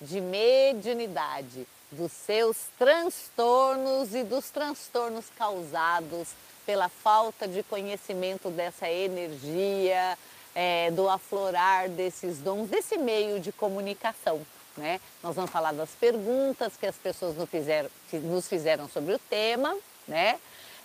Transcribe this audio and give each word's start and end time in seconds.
de 0.00 0.20
mediunidade, 0.20 1.66
dos 1.90 2.12
seus 2.12 2.56
transtornos 2.78 4.14
e 4.14 4.22
dos 4.24 4.50
transtornos 4.50 5.26
causados 5.36 6.28
pela 6.64 6.88
falta 6.88 7.46
de 7.46 7.62
conhecimento 7.62 8.50
dessa 8.50 8.90
energia, 8.90 10.18
é, 10.54 10.90
do 10.90 11.08
aflorar 11.08 11.88
desses 11.88 12.38
dons, 12.38 12.68
desse 12.68 12.98
meio 12.98 13.38
de 13.38 13.52
comunicação. 13.52 14.40
Né? 14.76 15.00
Nós 15.22 15.36
vamos 15.36 15.50
falar 15.50 15.72
das 15.72 15.90
perguntas 15.90 16.76
que 16.76 16.86
as 16.86 16.96
pessoas 16.96 17.36
nos 17.36 17.48
fizeram, 17.48 17.88
nos 18.12 18.48
fizeram 18.48 18.88
sobre 18.88 19.14
o 19.14 19.18
tema, 19.18 19.74
né? 20.06 20.38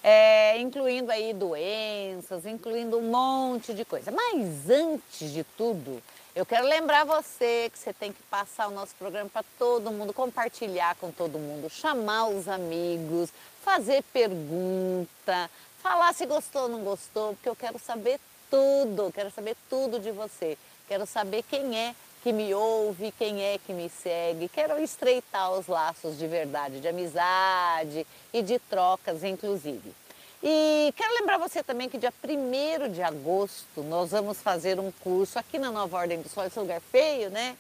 É, 0.04 0.58
incluindo 0.58 1.12
aí 1.12 1.32
doenças, 1.32 2.46
incluindo 2.46 2.98
um 2.98 3.12
monte 3.12 3.72
de 3.72 3.86
coisa. 3.86 4.12
Mas 4.12 4.70
antes 4.70 5.32
de 5.32 5.44
tudo, 5.44 6.02
eu 6.34 6.46
quero 6.46 6.66
lembrar 6.66 7.04
você 7.04 7.70
que 7.72 7.78
você 7.78 7.92
tem 7.92 8.14
que 8.14 8.22
passar 8.24 8.68
o 8.68 8.72
nosso 8.72 8.96
programa 8.96 9.30
para 9.30 9.44
todo 9.60 9.92
mundo, 9.92 10.14
compartilhar 10.14 10.96
com 10.96 11.12
todo 11.12 11.38
mundo, 11.38 11.70
chamar 11.70 12.28
os 12.28 12.48
amigos, 12.48 13.30
fazer 13.64 14.02
pergunta, 14.14 15.50
falar 15.82 16.14
se 16.14 16.26
gostou 16.26 16.64
ou 16.64 16.70
não 16.70 16.84
gostou, 16.84 17.34
porque 17.34 17.50
eu 17.50 17.56
quero 17.56 17.78
saber 17.78 18.20
tudo, 18.50 19.12
quero 19.14 19.30
saber 19.32 19.58
tudo 19.70 20.00
de 20.00 20.12
você. 20.12 20.58
Quero 20.88 21.06
saber 21.06 21.44
quem 21.44 21.78
é 21.78 21.96
que 22.24 22.32
me 22.32 22.54
ouve, 22.54 23.12
quem 23.18 23.42
é 23.42 23.58
que 23.58 23.74
me 23.74 23.90
segue. 23.90 24.48
Quero 24.48 24.82
estreitar 24.82 25.52
os 25.52 25.68
laços 25.68 26.18
de 26.18 26.28
verdade, 26.28 26.80
de 26.80 26.88
amizade 26.88 28.06
e 28.32 28.42
de 28.42 28.60
trocas, 28.60 29.24
inclusive. 29.24 29.94
E 30.44 30.92
quero 30.98 31.14
lembrar 31.14 31.38
você 31.38 31.62
também 31.62 31.88
que 31.88 32.00
dia 32.00 32.12
1 32.24 32.92
de 32.92 33.04
agosto 33.04 33.84
nós 33.84 34.10
vamos 34.10 34.40
fazer 34.40 34.80
um 34.80 34.92
curso 34.92 35.38
aqui 35.38 35.60
na 35.60 35.70
Nova 35.70 35.98
Ordem 35.98 36.20
do 36.20 36.28
Sol, 36.28 36.46
esse 36.46 36.60
lugar 36.60 36.82
feio, 36.82 37.30
né? 37.30 37.56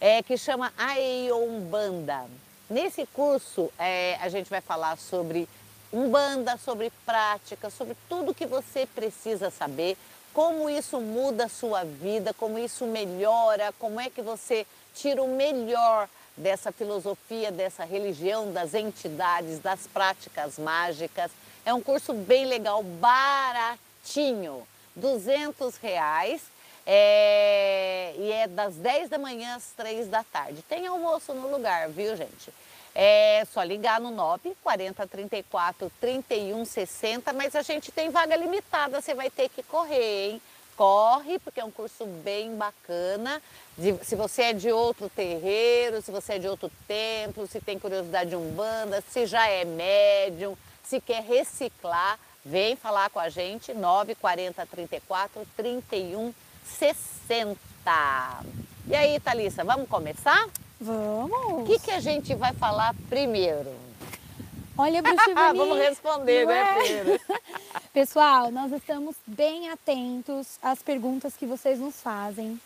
É, 0.00 0.20
que 0.20 0.36
chama 0.36 0.72
Aeombanda. 0.76 2.24
Nesse 2.68 3.06
curso 3.06 3.70
é, 3.78 4.18
a 4.20 4.28
gente 4.28 4.50
vai 4.50 4.60
falar 4.60 4.98
sobre 4.98 5.48
Umbanda, 5.92 6.56
sobre 6.56 6.90
prática, 7.06 7.70
sobre 7.70 7.96
tudo 8.08 8.34
que 8.34 8.46
você 8.46 8.84
precisa 8.84 9.48
saber, 9.48 9.96
como 10.32 10.68
isso 10.68 11.00
muda 11.00 11.44
a 11.44 11.48
sua 11.48 11.84
vida, 11.84 12.34
como 12.34 12.58
isso 12.58 12.84
melhora, 12.84 13.72
como 13.78 14.00
é 14.00 14.10
que 14.10 14.20
você 14.20 14.66
tira 14.92 15.22
o 15.22 15.36
melhor 15.36 16.08
dessa 16.36 16.72
filosofia, 16.72 17.52
dessa 17.52 17.84
religião, 17.84 18.52
das 18.52 18.74
entidades, 18.74 19.60
das 19.60 19.86
práticas 19.86 20.58
mágicas. 20.58 21.30
É 21.64 21.72
um 21.72 21.80
curso 21.80 22.12
bem 22.12 22.44
legal, 22.44 22.82
baratinho, 22.82 24.66
200 24.94 25.76
reais. 25.78 26.42
É, 26.86 28.14
e 28.18 28.30
é 28.30 28.46
das 28.46 28.74
10 28.74 29.08
da 29.08 29.16
manhã 29.16 29.56
às 29.56 29.70
3 29.74 30.08
da 30.08 30.22
tarde. 30.22 30.62
Tem 30.68 30.86
almoço 30.86 31.32
no 31.32 31.50
lugar, 31.50 31.88
viu, 31.88 32.14
gente? 32.14 32.52
É 32.94 33.44
só 33.52 33.62
ligar 33.62 34.00
no 34.00 34.10
9 34.10 34.54
40 34.62 35.06
34 35.06 35.90
31 35.98 36.64
60, 36.64 37.32
mas 37.32 37.56
a 37.56 37.62
gente 37.62 37.90
tem 37.90 38.10
vaga 38.10 38.36
limitada, 38.36 39.00
você 39.00 39.14
vai 39.14 39.30
ter 39.30 39.48
que 39.48 39.62
correr, 39.62 40.30
hein? 40.30 40.42
Corre, 40.76 41.38
porque 41.38 41.60
é 41.60 41.64
um 41.64 41.70
curso 41.70 42.04
bem 42.04 42.54
bacana. 42.56 43.40
Se 44.02 44.14
você 44.14 44.42
é 44.42 44.52
de 44.52 44.70
outro 44.70 45.08
terreiro, 45.08 46.02
se 46.02 46.10
você 46.10 46.34
é 46.34 46.38
de 46.38 46.48
outro 46.48 46.70
templo, 46.86 47.46
se 47.46 47.60
tem 47.60 47.78
curiosidade 47.78 48.30
de 48.30 48.36
umbanda, 48.36 49.02
se 49.10 49.24
já 49.26 49.48
é 49.48 49.64
médium, 49.64 50.56
se 50.84 51.00
quer 51.00 51.22
reciclar, 51.22 52.18
vem 52.44 52.76
falar 52.76 53.10
com 53.10 53.18
a 53.18 53.28
gente, 53.28 53.72
940 53.72 54.66
34 54.66 55.46
31 55.56 56.32
60. 56.64 57.58
E 58.86 58.94
aí, 58.94 59.18
Thalissa, 59.20 59.64
vamos 59.64 59.88
começar? 59.88 60.48
Vamos! 60.80 61.62
O 61.62 61.64
que, 61.64 61.78
que 61.78 61.90
a 61.90 62.00
gente 62.00 62.34
vai 62.34 62.52
falar 62.52 62.94
primeiro? 63.08 63.74
Olha, 64.76 65.00
Bruxa 65.02 65.34
Vamos 65.54 65.78
responder, 65.78 66.46
né, 66.46 66.60
é? 66.60 66.74
primeiro. 66.74 67.20
Pessoal, 67.92 68.50
nós 68.50 68.72
estamos 68.72 69.16
bem 69.26 69.70
atentos 69.70 70.58
às 70.62 70.82
perguntas 70.82 71.34
que 71.36 71.46
vocês 71.46 71.78
nos 71.78 72.00
fazem. 72.00 72.60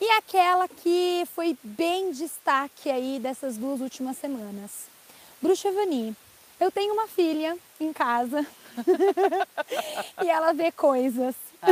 E 0.00 0.10
aquela 0.10 0.68
que 0.68 1.24
foi 1.34 1.56
bem 1.62 2.12
destaque 2.12 2.90
aí 2.90 3.18
dessas 3.18 3.56
duas 3.56 3.80
últimas 3.80 4.18
semanas. 4.18 4.88
Bruxa 5.40 5.72
Vani, 5.72 6.14
eu 6.60 6.70
tenho 6.70 6.92
uma 6.92 7.06
filha 7.06 7.56
em 7.80 7.92
casa 7.92 8.46
e 10.22 10.28
ela 10.28 10.52
vê 10.52 10.70
coisas. 10.72 11.34
Ah, 11.62 11.68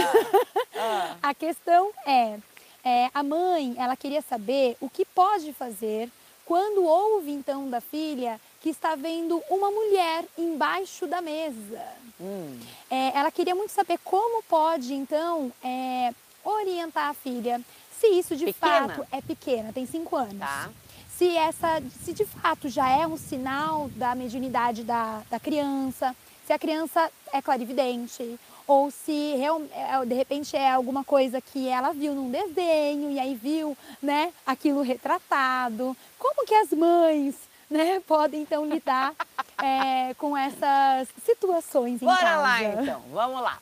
ah. 0.77 1.17
A 1.23 1.35
questão 1.35 1.91
é, 2.07 2.39
é, 2.85 3.11
a 3.15 3.23
mãe, 3.23 3.75
ela 3.79 3.97
queria 3.97 4.23
saber 4.23 4.77
o 4.81 4.91
que 4.91 5.05
pode 5.05 5.53
fazer 5.53 6.11
quando 6.45 6.85
ouve 6.85 7.31
então 7.31 7.71
da 7.71 7.81
filha 7.81 8.39
que 8.61 8.69
está 8.69 8.95
vendo 8.95 9.43
uma 9.49 9.71
mulher 9.71 10.25
embaixo 10.37 11.07
da 11.07 11.21
mesa. 11.21 11.83
Hum. 12.21 12.59
É, 12.91 13.17
ela 13.17 13.31
queria 13.31 13.55
muito 13.55 13.71
saber 13.73 13.99
como 14.05 14.43
pode 14.45 14.95
então 14.95 15.53
é, 15.63 16.15
orientar 16.45 17.11
a 17.11 17.15
filha 17.15 17.61
se 17.99 18.07
isso 18.09 18.37
de 18.37 18.47
pequena. 18.47 18.89
fato 18.89 19.07
é 19.11 19.21
pequena, 19.21 19.73
tem 19.73 19.87
cinco 19.87 20.17
anos. 20.17 20.39
Tá. 20.39 20.71
Se 21.17 21.37
essa, 21.37 21.81
se 22.05 22.13
de 22.13 22.25
fato 22.25 22.69
já 22.69 22.89
é 22.89 23.07
um 23.07 23.17
sinal 23.17 23.89
da 23.95 24.15
mediunidade 24.15 24.83
da, 24.83 25.23
da 25.31 25.39
criança, 25.39 26.15
se 26.45 26.53
a 26.53 26.59
criança 26.59 27.11
é 27.33 27.41
clarividente 27.41 28.39
ou 28.67 28.91
se 28.91 29.35
é, 29.73 30.05
de 30.07 30.15
repente 30.15 30.57
é 30.57 30.71
alguma 30.71 31.05
coisa 31.05 31.41
que 31.41 31.69
ela 31.69 31.93
viu 31.93 32.15
num 32.15 32.31
desenho 32.31 33.11
e 33.11 33.21
aí 33.21 33.35
viu, 33.35 33.77
né, 34.03 34.33
aquilo 34.45 34.83
retratado. 34.83 35.97
Como 36.19 36.47
que 36.47 36.55
as 36.55 36.71
mães, 36.71 37.37
né, 37.71 38.01
podem 38.09 38.43
então 38.43 38.67
lidar 38.67 39.15
é, 39.63 40.15
com 40.15 40.37
essas 40.37 41.09
situações 41.25 42.03
em 42.03 42.07
Bora 42.07 42.19
casa? 42.19 42.43
lá 42.43 42.63
então, 42.63 43.03
vamos 43.13 43.41
lá. 43.41 43.59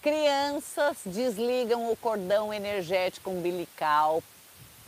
Crianças 0.00 0.96
desligam 1.04 1.90
o 1.90 1.96
cordão 1.96 2.54
energético 2.54 3.30
umbilical 3.30 4.22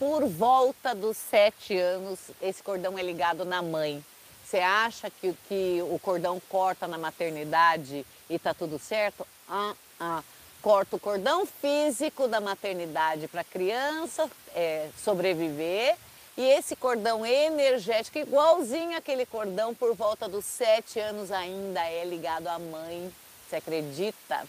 por 0.00 0.27
volta 0.27 0.94
dos 0.94 1.16
sete 1.16 1.78
anos. 1.78 2.19
Esse 2.43 2.62
cordão 2.62 2.99
é 2.99 3.03
ligado 3.03 3.44
na 3.44 3.62
mãe. 3.62 4.05
Você 4.44 4.59
acha 4.59 5.09
que, 5.09 5.33
que 5.47 5.81
o 5.88 5.99
cordão 6.00 6.43
corta 6.49 6.88
na 6.88 6.99
maternidade 6.99 8.05
e 8.28 8.39
tá 8.39 8.53
tudo 8.53 8.81
certo? 8.81 9.25
ah, 9.50 9.75
ah, 9.99 10.22
corta 10.62 10.97
o 10.97 11.00
cordão 11.00 11.44
físico 11.44 12.28
da 12.28 12.41
maternidade 12.41 13.28
para 13.28 13.41
a 13.41 13.44
criança 13.44 14.31
é, 14.55 14.89
sobreviver 14.97 15.97
e 16.37 16.43
esse 16.43 16.77
cordão 16.77 17.27
energético, 17.27 18.19
igualzinho 18.19 18.97
aquele 18.97 19.27
cordão 19.27 19.75
por 19.75 19.94
volta 19.94 20.28
dos 20.28 20.44
sete 20.44 20.99
anos 20.99 21.31
ainda 21.31 21.84
é 21.84 22.05
ligado 22.05 22.47
à 22.47 22.59
mãe. 22.59 23.12
Você 23.49 23.56
acredita? 23.56 24.47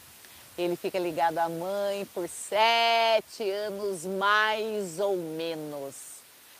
Ele 0.61 0.75
fica 0.75 0.99
ligado 0.99 1.37
à 1.37 1.49
mãe 1.49 2.05
por 2.13 2.27
sete 2.27 3.49
anos 3.49 4.05
mais 4.05 4.99
ou 4.99 5.17
menos. 5.17 5.95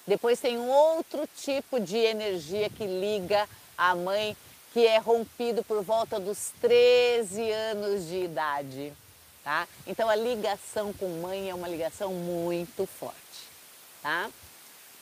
Depois 0.06 0.40
tem 0.40 0.58
um 0.58 0.70
outro 0.70 1.28
tipo 1.38 1.80
de 1.80 1.98
energia 1.98 2.70
que 2.70 2.86
liga 2.86 3.48
a 3.78 3.96
mãe 3.96 4.36
que 4.74 4.88
é 4.88 4.98
rompido 4.98 5.64
por 5.64 5.84
volta 5.84 6.20
dos 6.20 6.52
13 6.62 7.52
anos 7.52 8.08
de 8.08 8.24
idade. 8.24 8.94
Tá? 9.44 9.68
Então 9.86 10.10
a 10.10 10.16
ligação 10.16 10.94
com 10.94 11.08
mãe 11.22 11.50
é 11.50 11.56
uma 11.56 11.68
ligação 11.68 12.14
muito 12.14 12.86
forte. 12.86 13.18
Tá? 14.02 14.30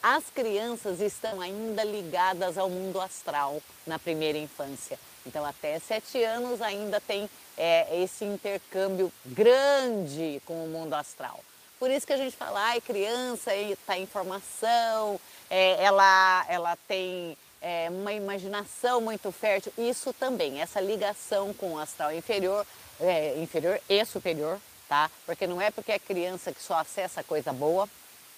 As 0.02 0.24
crianças 0.30 1.02
estão 1.02 1.42
ainda 1.42 1.84
ligadas 1.84 2.58
ao 2.58 2.70
mundo 2.70 3.02
astral 3.02 3.62
na 3.86 4.00
primeira 4.00 4.38
infância. 4.38 4.98
Então 5.26 5.46
até 5.46 5.78
7 5.78 6.24
anos 6.24 6.62
ainda 6.62 7.02
tem 7.02 7.30
é, 7.60 8.02
esse 8.02 8.24
intercâmbio 8.24 9.12
grande 9.26 10.42
com 10.46 10.64
o 10.64 10.68
mundo 10.70 10.94
astral. 10.94 11.44
Por 11.78 11.92
isso 11.92 12.08
que 12.08 12.14
a 12.14 12.18
gente 12.18 12.36
fala, 12.36 12.60
ai, 12.60 12.82
criança 12.82 13.54
está 13.56 13.98
em 13.98 14.06
formação, 14.06 15.20
é, 15.50 15.84
ela, 15.84 16.46
ela 16.48 16.78
tem 16.88 17.38
é, 17.62 17.88
uma 17.90 18.14
imaginação 18.14 19.02
muito 19.02 19.32
fértil, 19.32 19.72
isso 19.78 20.14
também, 20.14 20.62
essa 20.62 20.80
ligação 20.80 21.54
com 21.54 21.74
o 21.74 21.80
astral 21.80 22.14
inferior, 22.14 22.66
é, 23.00 23.38
inferior 23.38 23.80
e 23.88 24.04
superior, 24.06 24.60
tá? 24.88 25.12
Porque 25.26 25.46
não 25.46 25.62
é 25.62 25.70
porque 25.70 25.92
é 25.92 26.00
criança 26.00 26.52
que 26.52 26.62
só 26.62 26.76
acessa 26.76 27.24
coisa 27.24 27.54
boa. 27.54 27.88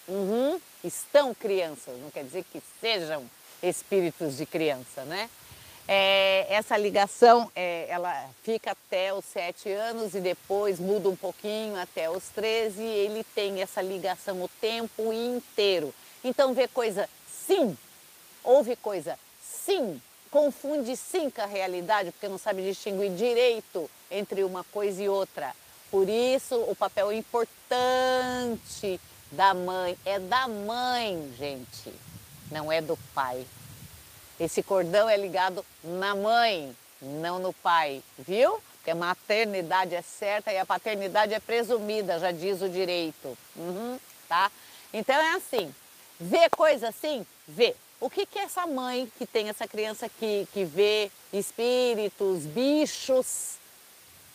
Uhum, 0.08 0.60
estão 0.84 1.34
crianças, 1.34 1.98
não 2.00 2.10
quer 2.10 2.24
dizer 2.24 2.44
que 2.52 2.62
sejam 2.80 3.30
espíritos 3.62 4.38
de 4.38 4.46
criança, 4.46 5.04
né? 5.06 5.30
É, 5.94 6.46
essa 6.50 6.78
ligação, 6.78 7.52
é, 7.54 7.86
ela 7.90 8.30
fica 8.44 8.72
até 8.72 9.14
os 9.14 9.26
sete 9.26 9.70
anos 9.70 10.16
e 10.16 10.22
depois 10.22 10.80
muda 10.80 11.10
um 11.10 11.16
pouquinho 11.18 11.76
até 11.78 12.10
os 12.10 12.30
13 12.30 12.82
e 12.82 12.86
ele 12.86 13.26
tem 13.36 13.62
essa 13.62 13.82
ligação 13.82 14.42
o 14.42 14.50
tempo 14.62 15.12
inteiro. 15.12 15.94
Então 16.24 16.54
vê 16.54 16.68
coisa 16.68 17.10
sim 17.28 17.78
Houve 18.44 18.76
coisa? 18.76 19.18
Sim. 19.42 20.02
Confunde 20.30 20.96
sim 20.96 21.30
com 21.30 21.42
a 21.42 21.46
realidade, 21.46 22.12
porque 22.12 22.28
não 22.28 22.38
sabe 22.38 22.64
distinguir 22.64 23.12
direito 23.12 23.90
entre 24.10 24.44
uma 24.44 24.64
coisa 24.64 25.04
e 25.04 25.10
outra. 25.10 25.54
Por 25.92 26.08
isso, 26.08 26.56
o 26.56 26.76
papel 26.76 27.12
importante 27.12 29.00
da 29.32 29.54
mãe 29.54 29.98
é 30.06 30.20
da 30.20 30.48
mãe, 30.48 31.32
gente. 31.38 31.94
não 32.50 32.72
é 32.72 32.82
do 32.82 32.98
pai. 33.14 33.46
Esse 34.42 34.64
cordão 34.64 35.08
é 35.08 35.16
ligado 35.16 35.64
na 35.84 36.16
mãe, 36.16 36.76
não 37.00 37.38
no 37.38 37.54
pai, 37.54 38.02
viu? 38.18 38.60
Porque 38.74 38.90
a 38.90 38.96
maternidade 38.96 39.94
é 39.94 40.02
certa 40.02 40.52
e 40.52 40.58
a 40.58 40.66
paternidade 40.66 41.32
é 41.32 41.40
presumida, 41.40 42.18
já 42.18 42.32
diz 42.32 42.60
o 42.60 42.68
direito. 42.68 43.38
Uhum, 43.56 44.00
tá? 44.28 44.52
Então 44.92 45.16
é 45.16 45.34
assim, 45.34 45.72
vê 46.20 46.50
coisa 46.50 46.88
assim? 46.88 47.24
Vê. 47.48 47.76
O 48.00 48.10
que, 48.10 48.26
que 48.26 48.40
é 48.40 48.42
essa 48.42 48.66
mãe 48.66 49.12
que 49.16 49.28
tem 49.28 49.48
essa 49.48 49.68
criança 49.68 50.10
que, 50.10 50.48
que 50.52 50.66
vê 50.66 51.12
espíritos, 51.32 52.40
bichos? 52.48 53.58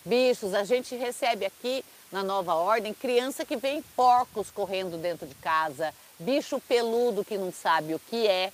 Bichos, 0.04 0.54
a 0.54 0.62
gente 0.62 0.94
recebe 0.94 1.44
aqui 1.44 1.84
na 2.12 2.22
nova 2.22 2.54
ordem 2.54 2.94
criança 2.94 3.44
que 3.44 3.56
vê 3.56 3.82
porcos 3.96 4.52
correndo 4.52 4.96
dentro 4.96 5.26
de 5.26 5.34
casa, 5.34 5.92
bicho 6.16 6.60
peludo 6.60 7.24
que 7.24 7.36
não 7.36 7.52
sabe 7.52 7.92
o 7.92 7.98
que 7.98 8.28
é, 8.28 8.52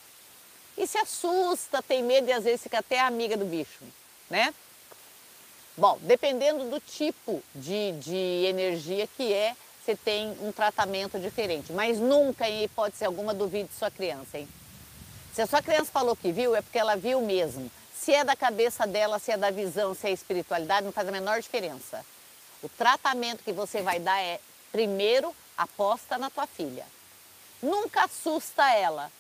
e 0.83 0.87
se 0.87 0.99
assusta, 0.99 1.81
tem 1.81 2.03
medo 2.03 2.29
e 2.29 2.33
às 2.33 2.45
vezes 2.45 2.63
fica 2.63 2.81
até 2.81 2.99
amiga 2.99 3.37
do 3.37 3.45
bicho, 3.45 3.85
né? 4.29 4.53
Bom, 5.77 5.97
dependendo 6.03 6.69
do 6.69 6.81
tipo 6.81 7.43
de, 7.55 7.93
de 7.93 8.17
energia 8.47 9.07
que 9.07 9.33
é, 9.33 9.57
você 9.81 9.97
tem 9.97 10.37
um 10.43 10.53
tratamento 10.53 11.19
diferente. 11.19 11.73
Mas 11.73 11.99
nunca, 11.99 12.49
em 12.49 12.65
hipótese 12.65 13.05
alguma, 13.05 13.33
duvide 13.33 13.71
sua 13.73 13.91
criança, 13.91 14.39
hein? 14.39 14.49
Se 15.33 15.41
a 15.41 15.47
sua 15.47 15.63
criança 15.63 15.91
falou 15.91 16.15
que 16.15 16.31
viu, 16.31 16.55
é 16.55 16.61
porque 16.61 16.79
ela 16.79 16.97
viu 16.97 17.23
mesmo. 17.23 17.71
Se 17.95 18.13
é 18.13 18.25
da 18.25 18.37
cabeça 18.37 18.87
dela, 18.87 19.19
se 19.19 19.31
é 19.31 19.37
da 19.37 19.51
visão, 19.51 19.95
se 19.95 20.09
é 20.09 20.11
espiritualidade, 20.11 20.85
não 20.85 20.93
faz 20.93 21.09
a 21.09 21.13
menor 21.13 21.41
diferença. 21.41 22.05
O 22.63 22.69
tratamento 22.69 23.43
que 23.43 23.53
você 23.53 23.81
vai 23.81 23.99
dar 23.99 24.21
é, 24.21 24.41
primeiro, 24.71 25.35
aposta 25.57 26.19
na 26.19 26.29
tua 26.29 26.47
filha. 26.47 26.85
Nunca 27.63 28.05
assusta 28.05 28.69
ela, 28.75 29.11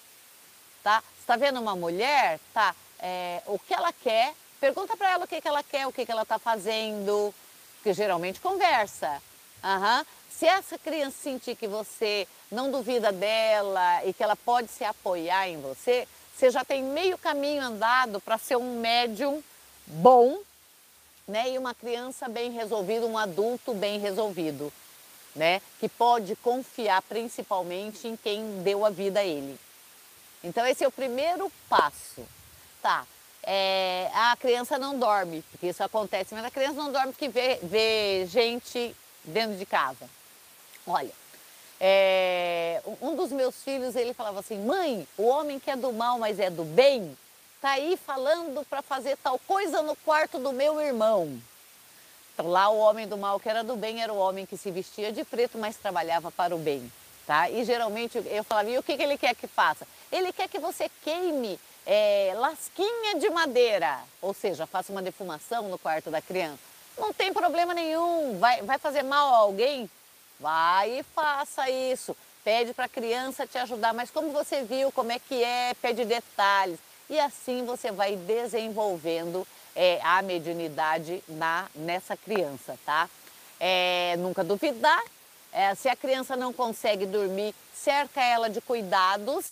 tá? 0.82 1.02
Está 1.18 1.36
vendo 1.36 1.60
uma 1.60 1.76
mulher, 1.76 2.38
tá? 2.52 2.74
É, 2.98 3.42
o 3.46 3.58
que 3.58 3.74
ela 3.74 3.92
quer, 3.92 4.34
pergunta 4.60 4.96
para 4.96 5.10
ela 5.10 5.24
o 5.24 5.28
que, 5.28 5.40
que 5.40 5.48
ela 5.48 5.62
quer, 5.62 5.86
o 5.86 5.92
que, 5.92 6.04
que 6.04 6.12
ela 6.12 6.22
está 6.22 6.38
fazendo, 6.38 7.34
porque 7.76 7.92
geralmente 7.92 8.40
conversa. 8.40 9.22
Uhum. 9.62 10.04
Se 10.30 10.46
essa 10.46 10.78
criança 10.78 11.16
sentir 11.20 11.56
que 11.56 11.68
você 11.68 12.26
não 12.50 12.70
duvida 12.70 13.12
dela 13.12 14.04
e 14.04 14.12
que 14.12 14.22
ela 14.22 14.36
pode 14.36 14.68
se 14.70 14.84
apoiar 14.84 15.48
em 15.48 15.60
você, 15.60 16.06
você 16.34 16.50
já 16.50 16.64
tem 16.64 16.82
meio 16.82 17.16
caminho 17.18 17.62
andado 17.62 18.20
para 18.20 18.38
ser 18.38 18.56
um 18.56 18.80
médium 18.80 19.42
bom, 19.86 20.38
né? 21.28 21.50
E 21.50 21.58
uma 21.58 21.74
criança 21.74 22.28
bem 22.28 22.50
resolvida, 22.50 23.06
um 23.06 23.18
adulto 23.18 23.74
bem 23.74 24.00
resolvido, 24.00 24.72
né? 25.34 25.60
Que 25.78 25.88
pode 25.88 26.34
confiar 26.36 27.02
principalmente 27.02 28.08
em 28.08 28.16
quem 28.16 28.62
deu 28.62 28.84
a 28.84 28.90
vida 28.90 29.20
a 29.20 29.24
ele. 29.24 29.58
Então 30.42 30.66
esse 30.66 30.84
é 30.84 30.88
o 30.88 30.92
primeiro 30.92 31.50
passo. 31.68 32.26
Tá, 32.80 33.06
é, 33.44 34.08
a 34.14 34.36
criança 34.36 34.78
não 34.78 34.98
dorme, 34.98 35.42
porque 35.50 35.68
isso 35.68 35.82
acontece, 35.82 36.34
mas 36.34 36.44
a 36.44 36.50
criança 36.50 36.74
não 36.74 36.92
dorme 36.92 37.12
porque 37.12 37.28
vê, 37.28 37.58
vê 37.62 38.26
gente 38.26 38.94
dentro 39.24 39.56
de 39.56 39.66
casa. 39.66 40.08
Olha, 40.86 41.12
é, 41.80 42.80
um 43.00 43.16
dos 43.16 43.32
meus 43.32 43.62
filhos, 43.62 43.96
ele 43.96 44.14
falava 44.14 44.40
assim, 44.40 44.58
mãe, 44.58 45.06
o 45.18 45.24
homem 45.26 45.58
que 45.58 45.70
é 45.70 45.76
do 45.76 45.92
mal, 45.92 46.18
mas 46.18 46.38
é 46.38 46.50
do 46.50 46.64
bem, 46.64 47.16
tá 47.60 47.70
aí 47.70 47.96
falando 47.96 48.64
para 48.66 48.82
fazer 48.82 49.16
tal 49.16 49.38
coisa 49.40 49.82
no 49.82 49.96
quarto 49.96 50.38
do 50.38 50.52
meu 50.52 50.80
irmão. 50.80 51.40
Então, 52.32 52.48
lá 52.48 52.68
o 52.68 52.78
homem 52.78 53.06
do 53.06 53.16
mal 53.16 53.38
que 53.38 53.48
era 53.48 53.62
do 53.62 53.76
bem 53.76 54.02
era 54.02 54.12
o 54.12 54.18
homem 54.18 54.46
que 54.46 54.56
se 54.56 54.70
vestia 54.70 55.12
de 55.12 55.24
preto, 55.24 55.58
mas 55.58 55.76
trabalhava 55.76 56.30
para 56.30 56.54
o 56.54 56.58
bem. 56.58 56.90
Tá? 57.26 57.48
E 57.48 57.64
geralmente 57.64 58.18
eu 58.26 58.42
falava, 58.42 58.70
e 58.70 58.78
o 58.78 58.82
que, 58.82 58.96
que 58.96 59.02
ele 59.02 59.16
quer 59.16 59.34
que 59.34 59.46
faça? 59.46 59.86
Ele 60.10 60.32
quer 60.32 60.48
que 60.48 60.58
você 60.58 60.90
queime 61.04 61.58
é, 61.86 62.32
lasquinha 62.36 63.18
de 63.18 63.30
madeira, 63.30 64.00
ou 64.20 64.34
seja, 64.34 64.66
faça 64.66 64.92
uma 64.92 65.02
defumação 65.02 65.68
no 65.68 65.78
quarto 65.78 66.10
da 66.10 66.20
criança. 66.20 66.58
Não 66.98 67.12
tem 67.12 67.32
problema 67.32 67.72
nenhum, 67.72 68.38
vai, 68.38 68.62
vai 68.62 68.78
fazer 68.78 69.02
mal 69.02 69.34
a 69.34 69.38
alguém? 69.38 69.88
Vai 70.38 70.98
e 70.98 71.02
faça 71.02 71.70
isso. 71.70 72.16
Pede 72.44 72.74
para 72.74 72.86
a 72.86 72.88
criança 72.88 73.46
te 73.46 73.56
ajudar, 73.58 73.94
mas 73.94 74.10
como 74.10 74.32
você 74.32 74.62
viu, 74.64 74.90
como 74.90 75.12
é 75.12 75.18
que 75.18 75.42
é, 75.42 75.74
pede 75.80 76.04
detalhes. 76.04 76.78
E 77.08 77.18
assim 77.20 77.64
você 77.64 77.92
vai 77.92 78.16
desenvolvendo 78.16 79.46
é, 79.76 80.00
a 80.02 80.20
mediunidade 80.22 81.22
na, 81.28 81.66
nessa 81.74 82.16
criança, 82.16 82.76
tá? 82.84 83.08
É, 83.60 84.16
nunca 84.18 84.42
duvidar 84.42 85.02
é, 85.52 85.74
se 85.74 85.88
a 85.88 85.96
criança 85.96 86.36
não 86.36 86.52
consegue 86.52 87.04
dormir, 87.06 87.54
cerca 87.74 88.22
ela 88.22 88.48
de 88.48 88.60
cuidados, 88.60 89.46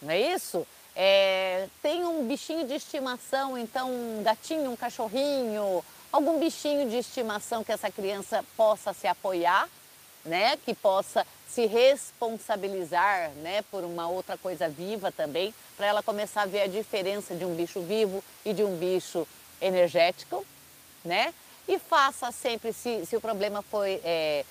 não 0.00 0.10
é 0.10 0.20
isso? 0.20 0.66
É, 0.94 1.68
tem 1.82 2.04
um 2.04 2.26
bichinho 2.26 2.66
de 2.66 2.74
estimação, 2.74 3.58
então 3.58 3.90
um 3.90 4.22
gatinho, 4.22 4.70
um 4.70 4.76
cachorrinho, 4.76 5.84
algum 6.10 6.38
bichinho 6.38 6.88
de 6.88 6.96
estimação 6.96 7.62
que 7.62 7.72
essa 7.72 7.90
criança 7.90 8.44
possa 8.56 8.94
se 8.94 9.06
apoiar, 9.06 9.68
né? 10.24 10.56
Que 10.64 10.74
possa 10.74 11.26
se 11.48 11.66
responsabilizar, 11.66 13.30
né? 13.42 13.62
Por 13.70 13.84
uma 13.84 14.08
outra 14.08 14.38
coisa 14.38 14.68
viva 14.68 15.12
também, 15.12 15.54
para 15.76 15.86
ela 15.86 16.02
começar 16.02 16.42
a 16.42 16.46
ver 16.46 16.62
a 16.62 16.66
diferença 16.66 17.34
de 17.34 17.44
um 17.44 17.54
bicho 17.54 17.80
vivo 17.82 18.24
e 18.44 18.52
de 18.52 18.64
um 18.64 18.76
bicho 18.76 19.26
energético, 19.60 20.46
né? 21.04 21.34
E 21.68 21.78
faça 21.78 22.30
sempre, 22.30 22.72
se, 22.72 23.04
se 23.04 23.16
o 23.16 23.20
problema 23.20 23.60
foi 23.60 24.00
é, 24.04 24.44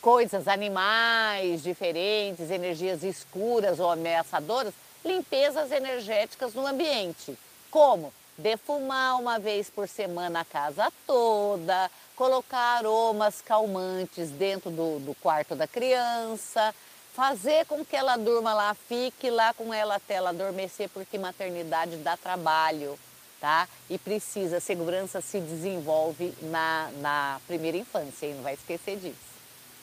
coisas, 0.00 0.48
animais 0.48 1.62
diferentes, 1.62 2.50
energias 2.50 3.02
escuras 3.02 3.78
ou 3.78 3.90
ameaçadoras, 3.90 4.74
limpezas 5.04 5.70
energéticas 5.70 6.54
no 6.54 6.66
ambiente. 6.66 7.38
Como? 7.70 8.12
Defumar 8.36 9.20
uma 9.20 9.38
vez 9.38 9.68
por 9.68 9.86
semana 9.86 10.40
a 10.40 10.44
casa 10.44 10.90
toda, 11.06 11.90
colocar 12.16 12.78
aromas 12.78 13.40
calmantes 13.42 14.30
dentro 14.30 14.70
do, 14.70 14.98
do 14.98 15.14
quarto 15.16 15.54
da 15.54 15.66
criança, 15.66 16.74
fazer 17.14 17.66
com 17.66 17.84
que 17.84 17.94
ela 17.94 18.16
durma 18.16 18.54
lá, 18.54 18.74
fique 18.74 19.30
lá 19.30 19.52
com 19.52 19.74
ela 19.74 19.96
até 19.96 20.14
ela 20.14 20.30
adormecer, 20.30 20.88
porque 20.88 21.18
maternidade 21.18 21.96
dá 21.98 22.16
trabalho, 22.16 22.98
tá? 23.40 23.68
E 23.90 23.98
precisa, 23.98 24.60
segurança 24.60 25.20
se 25.20 25.38
desenvolve 25.40 26.32
na, 26.42 26.90
na 27.00 27.40
primeira 27.46 27.76
infância, 27.76 28.26
hein? 28.26 28.34
não 28.34 28.42
vai 28.42 28.54
esquecer 28.54 28.96
disso. 28.96 29.29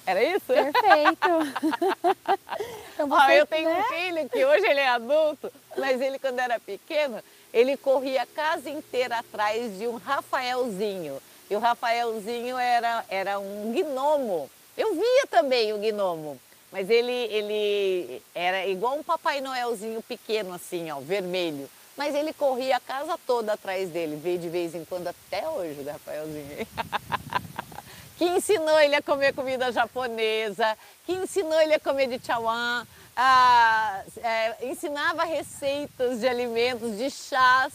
Era 0.08 0.24
isso? 0.24 0.46
Perfeito. 0.46 1.28
então 2.94 3.10
você, 3.10 3.42
eu 3.42 3.46
tenho 3.46 3.70
né? 3.70 3.78
um 3.78 3.84
filho 3.84 4.30
que 4.30 4.46
hoje 4.46 4.66
ele 4.66 4.80
é 4.80 4.88
adulto, 4.88 5.52
mas 5.78 6.00
ele 6.00 6.18
quando 6.18 6.40
era 6.40 6.58
pequeno, 6.62 7.22
ele 7.54 7.76
corria 7.76 8.22
a 8.22 8.26
casa 8.26 8.70
inteira 8.70 9.18
atrás 9.18 9.78
de 9.78 9.86
um 9.86 9.98
Rafaelzinho. 9.98 11.22
E 11.50 11.56
o 11.58 11.60
Rafaelzinho 11.60 12.58
era, 12.58 13.04
era 13.10 13.38
um 13.38 13.74
gnomo. 13.74 14.50
Eu 14.78 14.94
via 14.94 15.28
também 15.30 15.74
o 15.74 15.78
gnomo, 15.78 16.40
mas 16.72 16.90
ele, 16.90 17.12
ele 17.12 18.24
era 18.34 18.66
igual 18.66 18.98
um 18.98 19.04
Papai 19.04 19.42
Noelzinho 19.42 20.02
pequeno 20.02 20.54
assim, 20.54 20.90
ó, 20.90 21.02
vermelho. 21.02 21.70
Mas 21.98 22.16
ele 22.16 22.32
corria 22.32 22.78
a 22.78 22.80
casa 22.80 23.20
toda 23.28 23.54
atrás 23.54 23.90
dele, 23.90 24.16
veio 24.16 24.40
de 24.40 24.48
vez 24.48 24.74
em 24.74 24.86
quando 24.86 25.08
até 25.08 25.46
hoje 25.50 25.82
o 25.82 25.92
Rafaelzinho. 25.92 26.66
que 28.18 28.26
ensinou 28.26 28.80
ele 28.80 28.96
a 28.96 29.02
comer 29.02 29.34
comida 29.34 29.72
japonesa, 29.72 30.78
que 31.06 31.14
ensinou 31.14 31.60
ele 31.62 31.76
a 31.76 31.80
comer 31.80 32.08
de 32.08 32.26
chawan, 32.26 32.86
é, 34.24 34.68
ensinava 34.68 35.24
receitas 35.24 36.20
de 36.20 36.28
alimentos, 36.28 36.98
de 36.98 37.10
chás 37.12 37.74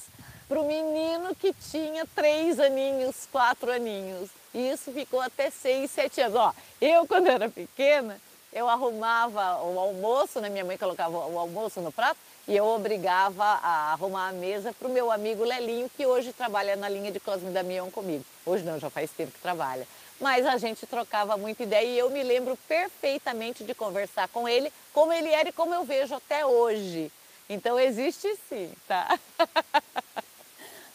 para 0.49 0.61
o 0.61 0.66
menino 0.66 1.34
que 1.34 1.54
tinha 1.70 2.04
três 2.14 2.58
aninhos, 2.58 3.28
quatro 3.30 3.70
aninhos. 3.70 4.30
E 4.52 4.70
isso 4.70 4.92
ficou 4.92 5.20
até 5.20 5.49
seis, 5.50 5.90
sete 5.90 6.20
anos. 6.20 6.37
Ó, 6.37 6.52
eu, 6.80 7.06
quando 7.06 7.28
era 7.28 7.49
pequena, 7.49 8.20
eu 8.52 8.68
arrumava 8.68 9.62
o 9.62 9.78
almoço, 9.78 10.40
né? 10.40 10.49
minha 10.49 10.64
mãe 10.64 10.76
colocava 10.76 11.16
o 11.26 11.38
almoço 11.38 11.80
no 11.80 11.90
prato, 11.90 12.18
e 12.47 12.56
eu 12.56 12.64
obrigava 12.66 13.44
a 13.44 13.92
arrumar 13.92 14.28
a 14.28 14.32
mesa 14.32 14.73
para 14.73 14.88
o 14.88 14.92
meu 14.92 15.11
amigo 15.11 15.44
Lelinho, 15.44 15.90
que 15.97 16.04
hoje 16.04 16.32
trabalha 16.32 16.76
na 16.76 16.88
linha 16.88 17.12
de 17.12 17.21
Cosme 17.21 17.50
Damião 17.50 17.90
comigo. 17.90 18.25
Hoje 18.44 18.64
não, 18.64 18.78
já 18.78 18.90
faz 18.90 19.11
tempo 19.11 19.32
que 19.32 19.40
trabalha 19.40 19.87
mas 20.23 20.47
a 20.47 20.56
gente 20.56 20.87
trocava 20.87 21.37
muita 21.37 21.64
ideia 21.64 21.85
e 21.85 21.99
eu 21.99 22.09
me 22.09 22.23
lembro 22.23 22.56
perfeitamente 22.68 23.64
de 23.64 23.75
conversar 23.75 24.28
com 24.28 24.49
ele, 24.49 24.73
como 24.94 25.12
ele 25.12 25.28
era 25.28 25.49
e 25.49 25.52
como 25.52 25.75
eu 25.75 25.85
vejo 25.85 26.14
até 26.14 26.47
hoje. 26.47 27.11
Então 27.50 27.78
existe 27.78 28.28
sim, 28.49 28.73
tá? 28.87 29.18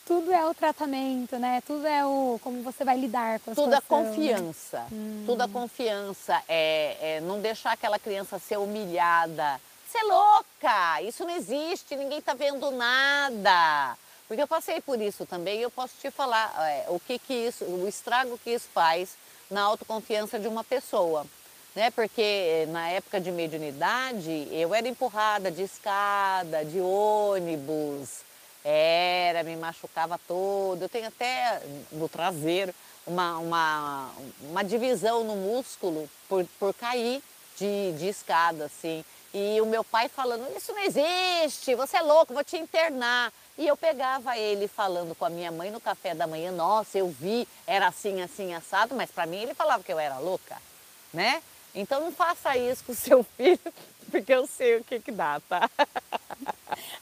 Tudo 0.08 0.32
é 0.32 0.46
o 0.50 0.54
tratamento, 0.54 1.38
né? 1.38 1.62
Tudo 1.68 1.86
é 1.86 2.06
o 2.06 2.40
como 2.42 2.64
você 2.64 2.86
vai 2.86 2.98
lidar 2.98 3.40
com 3.42 3.52
a 3.52 3.56
Tudo 3.56 3.76
situação, 3.76 4.00
a 4.00 4.04
confiança. 4.06 4.86
Hum. 4.92 5.24
Tudo 5.26 5.42
a 5.42 5.48
confiança. 5.50 6.42
É, 6.48 7.18
é 7.18 7.22
não 7.22 7.42
deixar 7.42 7.74
aquela 7.74 8.00
criança 8.00 8.40
ser 8.40 8.58
humilhada. 8.58 9.60
Você 9.86 9.98
é 9.98 10.04
louca! 10.04 11.02
Isso 11.02 11.24
não 11.26 11.36
existe, 11.36 11.96
ninguém 11.96 12.22
tá 12.22 12.34
vendo 12.34 12.72
nada. 12.72 13.98
Porque 14.28 14.42
eu 14.42 14.48
passei 14.48 14.82
por 14.82 15.02
isso 15.02 15.26
também 15.26 15.60
e 15.60 15.64
eu 15.64 15.72
posso 15.72 15.94
te 16.00 16.10
falar 16.12 16.54
é, 16.70 16.86
o 16.90 17.00
que, 17.00 17.20
que 17.20 17.34
isso, 17.34 17.64
o 17.66 17.88
estrago 17.88 18.38
que 18.44 18.52
isso 18.52 18.68
faz 18.74 19.16
na 19.50 19.62
autoconfiança 19.62 20.38
de 20.40 20.48
uma 20.48 20.64
pessoa. 20.64 21.26
né? 21.76 21.92
Porque 21.92 22.66
na 22.70 22.90
época 22.90 23.22
de 23.22 23.32
mediunidade 23.32 24.48
eu 24.52 24.74
era 24.74 24.88
empurrada 24.88 25.52
de 25.52 25.64
escada, 25.64 26.66
de 26.66 26.80
ônibus, 26.82 28.27
era, 28.68 29.44
me 29.44 29.56
machucava 29.56 30.20
todo. 30.28 30.82
Eu 30.82 30.90
tenho 30.90 31.08
até 31.08 31.62
no 31.92 32.10
traseiro 32.10 32.74
uma, 33.06 33.38
uma, 33.38 34.12
uma 34.42 34.64
divisão 34.64 35.24
no 35.24 35.36
músculo 35.38 36.10
por, 36.28 36.46
por 36.60 36.74
cair 36.74 37.24
de, 37.58 37.94
de 37.94 38.08
escada, 38.10 38.66
assim. 38.66 39.06
E 39.34 39.62
o 39.62 39.66
meu 39.66 39.84
pai 39.84 40.10
falando, 40.10 40.46
isso 40.56 40.74
não 40.74 40.82
existe, 40.82 41.76
você 41.76 41.98
é 41.98 42.02
louco, 42.02 42.34
vou 42.34 42.44
te 42.44 42.58
internar. 42.58 43.32
E 43.58 43.68
eu 43.68 43.78
pegava 43.78 44.38
ele 44.38 44.68
falando 44.68 45.16
com 45.16 45.26
a 45.26 45.30
minha 45.30 45.52
mãe 45.52 45.72
no 45.72 45.80
café 45.80 46.14
da 46.14 46.28
manhã, 46.28 46.52
nossa, 46.52 46.98
eu 46.98 47.08
vi, 47.08 47.48
era 47.66 47.88
assim, 47.88 48.22
assim, 48.22 48.54
assado, 48.54 48.96
mas 48.96 49.12
para 49.12 49.26
mim 49.26 49.38
ele 49.38 49.54
falava 49.54 49.84
que 49.84 49.92
eu 49.92 50.00
era 50.00 50.18
louca, 50.18 50.58
né? 51.14 51.42
Então 51.74 52.02
não 52.02 52.12
faça 52.12 52.58
isso 52.58 52.84
com 52.84 52.92
o 52.92 52.96
seu 52.96 53.24
filho, 53.38 53.60
porque 54.12 54.34
eu 54.34 54.48
sei 54.48 54.78
o 54.78 54.84
que 54.84 55.00
que 55.00 55.12
dá, 55.12 55.42
tá? 55.48 55.70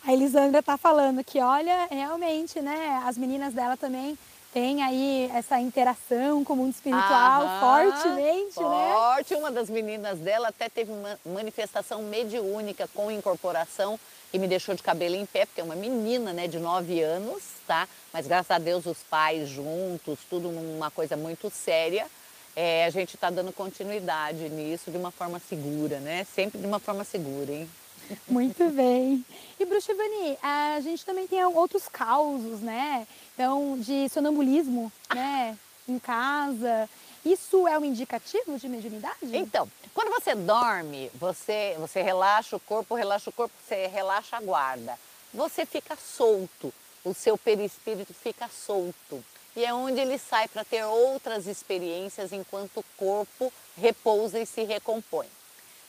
A 0.06 0.14
Elisandra 0.14 0.62
tá 0.62 0.78
falando 0.78 1.24
que, 1.24 1.40
olha, 1.40 1.88
realmente, 1.90 2.62
né, 2.62 3.02
as 3.06 3.18
meninas 3.18 3.54
dela 3.54 3.76
também 3.76 4.18
têm 4.54 4.84
aí 4.84 5.30
essa 5.34 5.60
interação 5.60 6.44
com 6.46 6.54
o 6.54 6.56
mundo 6.56 6.72
espiritual 6.72 7.42
Aham, 7.42 7.92
fortemente, 7.92 8.54
forte. 8.54 8.70
né? 8.70 8.94
Forte. 8.94 9.34
Uma 9.36 9.52
das 9.52 9.70
meninas 9.70 10.20
dela 10.20 10.48
até 10.50 10.70
teve 10.70 10.92
uma 10.92 11.20
manifestação 11.26 12.04
mediúnica 12.04 12.88
com 12.94 13.12
incorporação 13.12 14.00
e 14.32 14.40
me 14.40 14.48
deixou 14.48 14.76
de 14.76 14.84
cabelo 14.84 15.16
em 15.16 15.26
pé, 15.26 15.46
porque 15.46 15.60
é 15.60 15.64
uma 15.64 15.76
menina, 15.76 16.32
né, 16.32 16.48
de 16.48 16.60
9 16.60 17.02
anos, 17.02 17.44
tá? 17.68 17.88
Mas 18.14 18.28
graças 18.28 18.52
a 18.52 18.60
Deus 18.60 18.86
os 18.86 19.00
pais 19.00 19.50
juntos, 19.50 20.20
tudo 20.30 20.48
uma 20.50 20.92
coisa 20.92 21.18
muito 21.18 21.50
séria 21.50 22.06
é, 22.56 22.86
a 22.86 22.90
gente 22.90 23.16
está 23.16 23.30
dando 23.30 23.52
continuidade 23.52 24.48
nisso 24.50 24.90
de 24.90 24.98
uma 24.98 25.12
forma 25.12 25.40
segura, 25.40 26.00
né? 26.00 26.26
Sempre 26.34 26.60
de 26.60 26.66
uma 26.66 26.80
forma 26.80 27.04
segura, 27.04 27.52
hein? 27.52 27.70
Muito 28.28 28.64
bem. 28.72 29.26
E 29.60 29.66
Bruxivani, 29.66 30.38
a 30.42 30.80
gente 30.82 31.06
também 31.06 31.28
tem 31.28 31.44
outros 31.44 31.90
causos, 31.90 32.62
né? 32.62 33.06
Então, 33.34 33.78
de 33.80 34.08
sonambulismo, 34.10 34.92
né? 35.14 35.58
Em 35.88 36.00
casa. 36.00 36.90
Isso 37.26 37.68
é 37.68 37.78
um 37.78 37.84
indicativo 37.84 38.58
de 38.58 38.70
mediunidade? 38.70 39.18
Então, 39.36 39.70
quando 39.94 40.12
você 40.12 40.34
dorme, 40.36 41.12
você, 41.16 41.76
você 41.80 42.02
relaxa 42.02 42.56
o 42.56 42.60
corpo, 42.60 42.96
relaxa 42.96 43.30
o 43.30 43.34
corpo, 43.34 43.54
você 43.68 43.88
relaxa 43.88 44.38
a 44.38 44.42
guarda. 44.42 44.98
Você 45.34 45.66
fica 45.66 45.98
solto, 45.98 46.74
o 47.04 47.14
seu 47.14 47.38
perispírito 47.38 48.14
fica 48.14 48.48
solto 48.48 49.24
e 49.56 49.64
é 49.64 49.74
onde 49.74 50.00
ele 50.00 50.18
sai 50.18 50.48
para 50.48 50.64
ter 50.66 50.84
outras 50.84 51.48
experiências 51.48 52.34
enquanto 52.34 52.78
o 52.78 52.86
corpo 52.98 53.52
repousa 53.78 54.40
e 54.40 54.46
se 54.46 54.64
recompõe. 54.64 55.28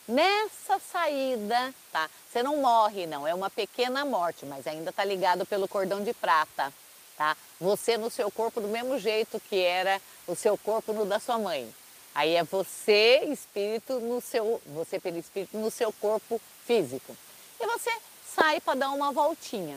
Nessa 0.06 0.78
saída, 0.78 1.74
tá? 1.90 2.08
Você 2.30 2.42
não 2.42 2.58
morre, 2.58 3.06
não, 3.06 3.26
é 3.26 3.34
uma 3.34 3.50
pequena 3.50 4.04
morte, 4.04 4.46
mas 4.46 4.66
ainda 4.66 4.90
está 4.90 5.04
ligado 5.04 5.44
pelo 5.44 5.66
cordão 5.66 6.02
de 6.04 6.14
prata, 6.14 6.72
tá? 7.16 7.36
Você 7.60 7.98
no 7.98 8.08
seu 8.08 8.30
corpo 8.30 8.60
do 8.60 8.68
mesmo 8.68 8.98
jeito 9.00 9.40
que 9.40 9.60
era 9.60 10.00
o 10.28 10.36
seu 10.36 10.56
corpo 10.56 10.92
no 10.92 11.04
da 11.04 11.18
sua 11.18 11.38
mãe. 11.38 11.68
Aí 12.14 12.36
é 12.36 12.44
você, 12.44 13.24
espírito, 13.32 13.98
no 13.98 14.20
seu, 14.20 14.62
você 14.66 15.00
perispírito 15.00 15.58
no 15.58 15.70
seu 15.70 15.92
corpo 15.92 16.40
físico. 16.64 17.16
E 17.60 17.66
você 17.66 17.90
sai 18.34 18.60
para 18.60 18.78
dar 18.78 18.90
uma 18.90 19.12
voltinha. 19.12 19.76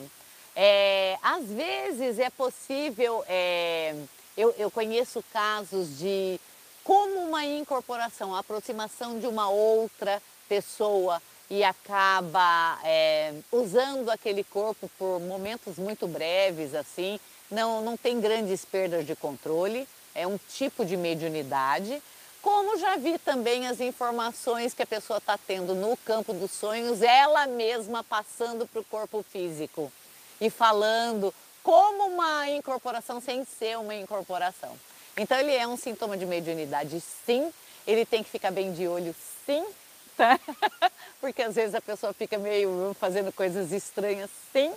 É, 0.61 1.17
às 1.23 1.45
vezes 1.45 2.19
é 2.19 2.29
possível, 2.29 3.23
é, 3.29 3.95
eu, 4.35 4.53
eu 4.57 4.69
conheço 4.69 5.23
casos 5.31 5.97
de 5.97 6.37
como 6.83 7.21
uma 7.21 7.45
incorporação, 7.45 8.35
a 8.35 8.39
aproximação 8.39 9.19
de 9.19 9.25
uma 9.25 9.49
outra 9.49 10.21
pessoa 10.49 11.21
e 11.49 11.63
acaba 11.63 12.77
é, 12.83 13.35
usando 13.53 14.09
aquele 14.09 14.43
corpo 14.43 14.91
por 14.99 15.21
momentos 15.21 15.77
muito 15.77 16.05
breves, 16.09 16.75
assim, 16.75 17.17
não, 17.49 17.81
não 17.81 17.95
tem 17.95 18.19
grandes 18.19 18.65
perdas 18.65 19.07
de 19.07 19.15
controle, 19.15 19.87
é 20.13 20.27
um 20.27 20.37
tipo 20.49 20.83
de 20.83 20.97
mediunidade. 20.97 22.03
Como 22.41 22.77
já 22.77 22.97
vi 22.97 23.17
também 23.17 23.65
as 23.65 23.79
informações 23.79 24.73
que 24.73 24.83
a 24.83 24.87
pessoa 24.87 25.19
está 25.19 25.37
tendo 25.37 25.73
no 25.73 25.95
campo 25.95 26.33
dos 26.33 26.51
sonhos, 26.51 27.01
ela 27.01 27.47
mesma 27.47 28.03
passando 28.03 28.67
para 28.67 28.81
o 28.81 28.83
corpo 28.83 29.23
físico 29.23 29.89
e 30.39 30.49
falando 30.49 31.33
como 31.63 32.07
uma 32.07 32.49
incorporação 32.49 33.21
sem 33.21 33.45
ser 33.45 33.77
uma 33.77 33.95
incorporação. 33.95 34.77
Então 35.17 35.37
ele 35.37 35.53
é 35.53 35.67
um 35.67 35.77
sintoma 35.77 36.17
de 36.17 36.25
mediunidade, 36.25 37.01
sim. 37.25 37.51
Ele 37.85 38.05
tem 38.05 38.23
que 38.23 38.29
ficar 38.29 38.51
bem 38.51 38.71
de 38.71 38.87
olho, 38.87 39.15
sim, 39.45 39.65
tá? 40.15 40.39
Porque 41.19 41.41
às 41.41 41.55
vezes 41.55 41.75
a 41.75 41.81
pessoa 41.81 42.13
fica 42.13 42.37
meio 42.37 42.95
fazendo 42.99 43.31
coisas 43.31 43.71
estranhas, 43.71 44.29
sim, 44.53 44.73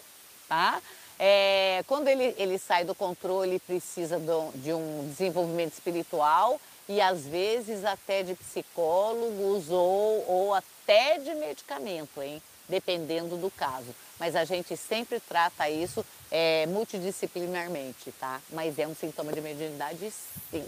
tá? 0.48 0.80
É, 1.18 1.84
quando 1.86 2.08
ele, 2.08 2.34
ele 2.36 2.58
sai 2.58 2.84
do 2.84 2.94
controle, 2.94 3.60
precisa 3.60 4.18
do, 4.18 4.50
de 4.56 4.72
um 4.72 5.08
desenvolvimento 5.08 5.74
espiritual 5.74 6.60
e 6.88 7.00
às 7.00 7.24
vezes 7.26 7.84
até 7.84 8.22
de 8.22 8.34
psicólogos 8.34 9.70
ou, 9.70 10.24
ou 10.28 10.54
até 10.54 11.18
de 11.18 11.34
medicamento, 11.34 12.20
hein? 12.20 12.42
dependendo 12.68 13.36
do 13.36 13.50
caso. 13.50 13.94
Mas 14.22 14.36
a 14.36 14.44
gente 14.44 14.76
sempre 14.76 15.18
trata 15.18 15.68
isso 15.68 16.06
é, 16.30 16.64
multidisciplinarmente, 16.66 18.12
tá? 18.20 18.40
Mas 18.50 18.78
é 18.78 18.86
um 18.86 18.94
sintoma 18.94 19.32
de 19.32 19.40
mediunidade, 19.40 20.12
sim. 20.48 20.64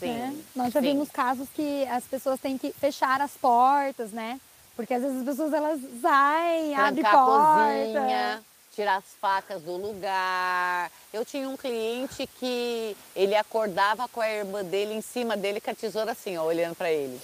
Sim. 0.00 0.10
É, 0.10 0.32
nós 0.56 0.72
já 0.72 0.80
sim. 0.80 0.92
vimos 0.92 1.10
casos 1.10 1.50
que 1.54 1.84
as 1.88 2.04
pessoas 2.04 2.40
têm 2.40 2.56
que 2.56 2.72
fechar 2.72 3.20
as 3.20 3.32
portas, 3.32 4.10
né? 4.10 4.40
Porque 4.74 4.94
às 4.94 5.02
vezes 5.02 5.18
as 5.18 5.24
pessoas 5.26 5.52
elas 5.52 5.78
saem, 6.00 6.74
abrem 6.76 7.04
porta. 7.04 7.18
a 7.18 7.24
cozinha, 7.26 8.44
tirar 8.74 8.96
as 8.96 9.04
facas 9.20 9.60
do 9.60 9.76
lugar. 9.76 10.90
Eu 11.12 11.26
tinha 11.26 11.46
um 11.46 11.58
cliente 11.58 12.26
que 12.40 12.96
ele 13.14 13.34
acordava 13.34 14.08
com 14.08 14.22
a 14.22 14.30
irmã 14.30 14.64
dele 14.64 14.94
em 14.94 15.02
cima 15.02 15.36
dele 15.36 15.60
com 15.60 15.70
a 15.70 15.74
tesoura 15.74 16.12
assim, 16.12 16.38
ó, 16.38 16.44
olhando 16.44 16.74
para 16.74 16.90
ele. 16.90 17.20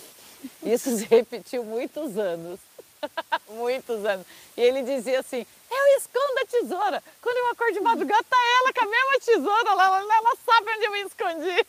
Isso 0.62 0.94
se 0.98 1.06
repetiu 1.08 1.64
muitos 1.64 2.18
anos. 2.18 2.60
Muitos 3.50 4.04
anos. 4.04 4.26
E 4.56 4.60
ele 4.60 4.82
dizia 4.82 5.20
assim: 5.20 5.46
Eu 5.70 5.98
escondo 5.98 6.38
a 6.40 6.46
tesoura. 6.46 7.02
Quando 7.20 7.36
eu 7.36 7.50
acordo 7.50 7.74
de 7.74 7.80
madrugada, 7.80 8.24
tá 8.28 8.36
ela 8.60 8.72
com 8.72 8.84
a 8.84 8.88
mesma 8.88 9.20
tesoura 9.20 9.74
lá, 9.74 9.86
ela, 9.86 10.16
ela 10.16 10.36
sabe 10.44 10.70
onde 10.76 10.84
eu 10.84 10.92
me 10.92 11.00
escondi. 11.02 11.66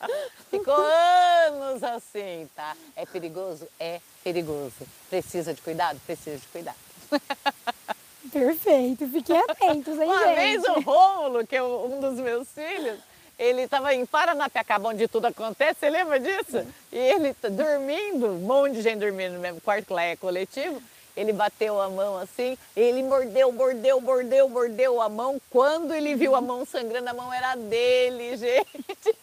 Ficou 0.50 0.74
anos 0.74 1.82
assim, 1.82 2.48
tá? 2.54 2.76
É 2.96 3.04
perigoso? 3.06 3.68
É 3.78 4.00
perigoso. 4.24 4.86
Precisa 5.10 5.52
de 5.54 5.60
cuidado? 5.62 6.00
Precisa 6.06 6.38
de 6.38 6.46
cuidado. 6.48 6.76
Perfeito, 8.32 9.08
fiquem 9.08 9.38
atentos, 9.38 9.98
hein, 9.98 10.06
Uma 10.06 10.24
gente? 10.26 10.34
vez 10.34 10.64
o 10.64 10.80
Rômulo, 10.80 11.46
que 11.46 11.56
é 11.56 11.62
um 11.62 11.98
dos 12.00 12.14
meus 12.20 12.46
filhos, 12.48 12.98
ele 13.38 13.62
estava 13.62 13.94
em 13.94 14.04
Paranapiacaba, 14.04 14.88
onde 14.88 15.06
tudo 15.06 15.26
acontece, 15.26 15.80
você 15.80 15.90
lembra 15.90 16.18
disso? 16.18 16.66
E 16.92 16.98
ele 16.98 17.32
tá 17.34 17.48
dormindo, 17.48 18.26
um 18.26 18.38
monte 18.38 18.74
de 18.74 18.82
gente 18.82 18.98
dormindo 18.98 19.34
no 19.34 19.40
mesmo 19.40 19.60
quarto, 19.60 19.86
que 19.86 19.92
lá 19.92 20.02
é 20.02 20.16
coletivo. 20.16 20.82
Ele 21.16 21.32
bateu 21.32 21.80
a 21.80 21.88
mão 21.88 22.16
assim, 22.16 22.56
ele 22.76 23.02
mordeu, 23.02 23.50
mordeu, 23.50 24.00
mordeu, 24.00 24.48
mordeu 24.48 25.02
a 25.02 25.08
mão. 25.08 25.40
Quando 25.50 25.94
ele 25.94 26.14
viu 26.14 26.34
a 26.34 26.40
mão 26.40 26.64
sangrando, 26.64 27.08
a 27.10 27.14
mão 27.14 27.32
era 27.32 27.56
dele, 27.56 28.36
gente. 28.38 29.16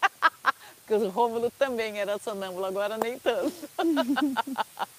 Porque 0.78 0.94
o 0.94 1.10
Rômulo 1.10 1.50
também 1.52 2.00
era 2.00 2.18
sonâmbulo, 2.18 2.66
agora 2.66 2.98
nem 2.98 3.18
tanto. 3.18 3.54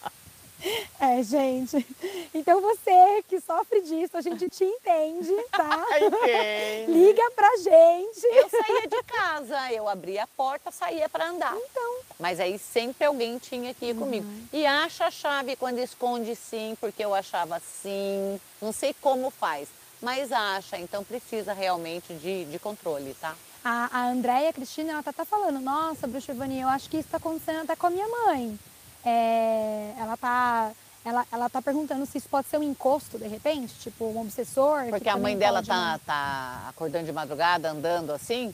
É, 0.99 1.23
gente. 1.23 1.87
Então 2.35 2.61
você 2.61 3.23
que 3.29 3.41
sofre 3.41 3.83
disso, 3.83 4.17
a 4.17 4.21
gente 4.21 4.49
te 4.49 4.65
entende, 4.65 5.35
tá? 5.51 5.85
Entende. 6.01 6.93
Liga 6.93 7.31
pra 7.35 7.57
gente. 7.59 8.25
Eu 8.25 8.49
saía 8.49 8.87
de 8.89 9.03
casa, 9.05 9.73
eu 9.73 9.89
abria 9.89 10.25
a 10.25 10.27
porta, 10.27 10.71
saía 10.71 11.09
para 11.09 11.29
andar. 11.29 11.55
Então. 11.55 11.99
Mas 12.19 12.41
aí 12.41 12.59
sempre 12.59 13.05
alguém 13.05 13.39
tinha 13.39 13.75
que 13.75 13.87
ir 13.87 13.93
uhum. 13.95 14.01
comigo. 14.01 14.27
E 14.53 14.67
acha 14.67 15.07
a 15.07 15.11
chave 15.11 15.55
quando 15.57 15.79
esconde 15.79 16.35
sim, 16.35 16.77
porque 16.81 17.05
eu 17.05 17.15
achava 17.15 17.61
sim. 17.61 18.41
Não 18.61 18.73
sei 18.73 18.95
como 19.01 19.31
faz, 19.31 19.69
mas 20.01 20.33
acha. 20.33 20.79
Então 20.79 21.05
precisa 21.05 21.53
realmente 21.53 22.15
de, 22.15 22.47
de 22.47 22.59
controle, 22.59 23.15
tá? 23.21 23.35
A, 23.65 23.89
a 23.93 24.09
Andréia 24.11 24.53
Cristina, 24.53 24.93
ela 24.93 25.03
tá, 25.03 25.13
tá 25.13 25.25
falando, 25.25 25.61
nossa, 25.61 26.07
Bruxa 26.07 26.33
Ivani, 26.33 26.61
eu 26.61 26.69
acho 26.69 26.89
que 26.89 26.99
isso 26.99 27.09
tá 27.09 27.17
acontecendo 27.17 27.63
até 27.63 27.75
com 27.75 27.89
a 27.89 27.91
minha 27.91 28.07
mãe. 28.09 28.59
É, 29.07 29.95
ela 29.99 30.17
tá 30.17 30.73
ela, 31.05 31.25
ela 31.31 31.49
tá 31.49 31.63
perguntando 31.63 32.05
se 32.05 32.19
isso 32.19 32.29
pode 32.29 32.49
ser 32.49 32.59
um 32.59 32.65
encosto 32.65 33.17
de 33.17 33.29
repente, 33.29 33.73
tipo 33.79 34.05
um 34.07 34.23
obsessor. 34.23 34.89
Porque 34.91 35.09
a 35.09 35.17
mãe 35.17 35.39
dela 35.39 35.63
tá, 35.63 36.01
tá 36.05 36.67
acordando 36.69 37.07
de 37.07 37.13
madrugada, 37.13 37.71
andando 37.71 38.13
assim. 38.13 38.53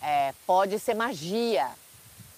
É, 0.00 0.32
pode 0.46 0.78
ser 0.78 0.94
magia. 0.94 1.68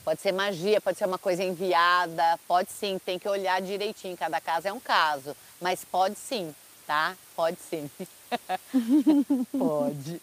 Pode 0.04 0.20
ser 0.20 0.32
magia, 0.32 0.80
pode 0.80 0.98
ser 0.98 1.04
uma 1.04 1.18
coisa 1.18 1.44
enviada, 1.44 2.40
pode 2.48 2.72
sim, 2.72 2.98
tem 2.98 3.18
que 3.18 3.28
olhar 3.28 3.60
direitinho. 3.60 4.16
Cada 4.16 4.40
caso 4.40 4.66
é 4.66 4.72
um 4.72 4.80
caso, 4.80 5.36
mas 5.60 5.84
pode 5.84 6.16
sim. 6.16 6.52
Tá? 6.88 7.14
Pode 7.36 7.58
sim. 7.60 7.88
Pode. 9.56 10.22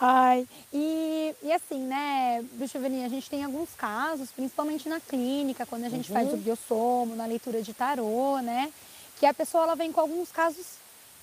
Ai, 0.00 0.46
e, 0.72 1.34
e 1.40 1.52
assim, 1.52 1.78
né, 1.78 2.44
eu 2.76 2.80
ver, 2.80 3.04
a 3.04 3.08
gente 3.08 3.30
tem 3.30 3.44
alguns 3.44 3.70
casos, 3.76 4.32
principalmente 4.32 4.88
na 4.88 4.98
clínica, 4.98 5.64
quando 5.64 5.84
a 5.84 5.88
gente 5.88 6.10
uhum. 6.10 6.18
faz 6.18 6.34
o 6.34 6.36
biossomo, 6.36 7.14
na 7.14 7.26
leitura 7.26 7.62
de 7.62 7.72
tarô, 7.72 8.40
né, 8.40 8.72
que 9.20 9.24
a 9.24 9.32
pessoa 9.32 9.62
ela 9.62 9.76
vem 9.76 9.92
com 9.92 10.00
alguns 10.00 10.32
casos 10.32 10.66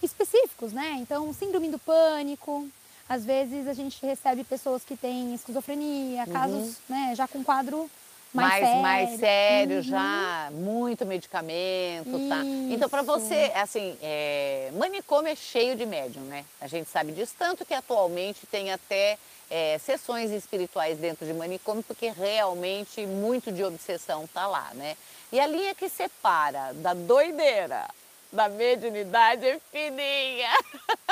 específicos, 0.02 0.72
né? 0.72 0.96
Então, 1.00 1.32
síndrome 1.34 1.70
do 1.70 1.78
pânico, 1.78 2.68
às 3.08 3.26
vezes 3.26 3.68
a 3.68 3.74
gente 3.74 4.04
recebe 4.06 4.46
pessoas 4.46 4.86
que 4.86 4.96
têm 4.96 5.36
esquizofrenia, 5.36 6.24
uhum. 6.24 6.32
casos, 6.32 6.78
né, 6.88 7.14
já 7.14 7.28
com 7.28 7.44
quadro 7.44 7.92
mais, 8.34 8.62
mais 8.62 8.64
sério, 8.64 8.82
mais 8.82 9.20
sério 9.20 9.76
uhum. 9.78 9.82
já, 9.84 10.50
muito 10.52 11.06
medicamento, 11.06 12.10
Isso. 12.10 12.30
tá? 12.30 12.42
Então, 12.72 12.90
para 12.90 13.04
você, 13.04 13.52
assim, 13.56 13.96
é, 14.02 14.72
manicômio 14.74 15.32
é 15.32 15.36
cheio 15.36 15.76
de 15.76 15.86
médium, 15.86 16.24
né? 16.24 16.44
A 16.60 16.68
gente 16.68 16.90
sabe 16.90 17.12
disso, 17.12 17.34
tanto 17.38 17.64
que 17.64 17.74
atualmente 17.74 18.48
tem 18.48 18.72
até 18.72 19.18
é, 19.50 19.78
sessões 19.78 20.32
espirituais 20.32 20.98
dentro 20.98 21.26
de 21.26 21.34
manicômio, 21.34 21.84
porque 21.84 22.10
realmente 22.10 23.06
muito 23.06 23.52
de 23.52 23.64
obsessão 23.64 24.28
tá 24.28 24.48
lá, 24.48 24.72
né? 24.74 24.98
E 25.32 25.40
a 25.40 25.46
linha 25.46 25.76
que 25.76 25.88
separa 25.88 26.74
da 26.74 26.94
doideira 26.94 27.88
da 28.32 28.50
mediunidade 28.50 29.46
é 29.46 29.60
fininha. 29.72 30.50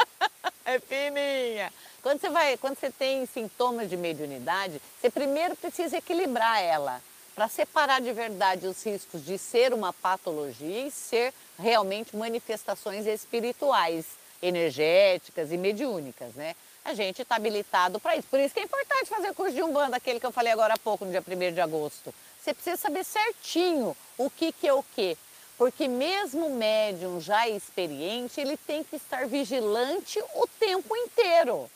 é 0.66 0.80
fininha. 0.80 1.72
Quando 2.02 2.20
você, 2.20 2.30
vai, 2.30 2.58
quando 2.58 2.80
você 2.80 2.90
tem 2.90 3.28
sintomas 3.28 3.88
de 3.88 3.96
mediunidade, 3.96 4.82
você 5.00 5.10
primeiro 5.12 5.56
precisa 5.56 5.98
equilibrar 5.98 6.60
ela 6.60 7.00
para 7.36 7.48
separar 7.48 8.02
de 8.02 8.12
verdade 8.12 8.68
os 8.68 8.84
riscos 8.84 9.26
de 9.26 9.38
ser 9.38 9.74
uma 9.74 9.94
patologia 9.94 10.88
e 10.88 10.92
ser 10.92 11.34
realmente 11.58 12.16
manifestações 12.16 13.06
espirituais, 13.06 14.06
energéticas 14.42 15.52
e 15.52 15.58
mediúnicas, 15.58 16.34
né? 16.36 16.56
A 16.84 16.94
gente 16.94 17.22
está 17.22 17.36
habilitado 17.36 18.00
para 18.00 18.16
isso. 18.16 18.28
Por 18.28 18.40
isso 18.40 18.54
que 18.54 18.60
é 18.60 18.64
importante 18.64 19.06
fazer 19.06 19.34
curso 19.34 19.54
de 19.54 19.62
Umbanda, 19.62 19.98
aquele 19.98 20.20
que 20.20 20.26
eu 20.26 20.32
falei 20.32 20.52
agora 20.52 20.74
há 20.74 20.78
pouco, 20.78 21.06
no 21.06 21.12
dia 21.12 21.24
1 21.26 21.54
de 21.54 21.62
agosto. 21.62 22.14
Você 22.42 22.54
precisa 22.54 22.76
saber 22.76 23.04
certinho 23.06 23.96
o 24.18 24.30
que, 24.30 24.52
que 24.52 24.68
é 24.68 24.74
o 24.74 24.82
que. 24.82 25.16
Porque 25.58 25.88
mesmo 25.88 26.48
o 26.48 26.56
médium 26.56 27.22
já 27.22 27.48
experiente, 27.48 28.42
ele 28.42 28.58
tem 28.58 28.84
que 28.84 28.96
estar 28.96 29.28
vigilante 29.28 30.20
o 30.34 30.48
tempo 30.60 30.98
inteiro. 30.98 31.70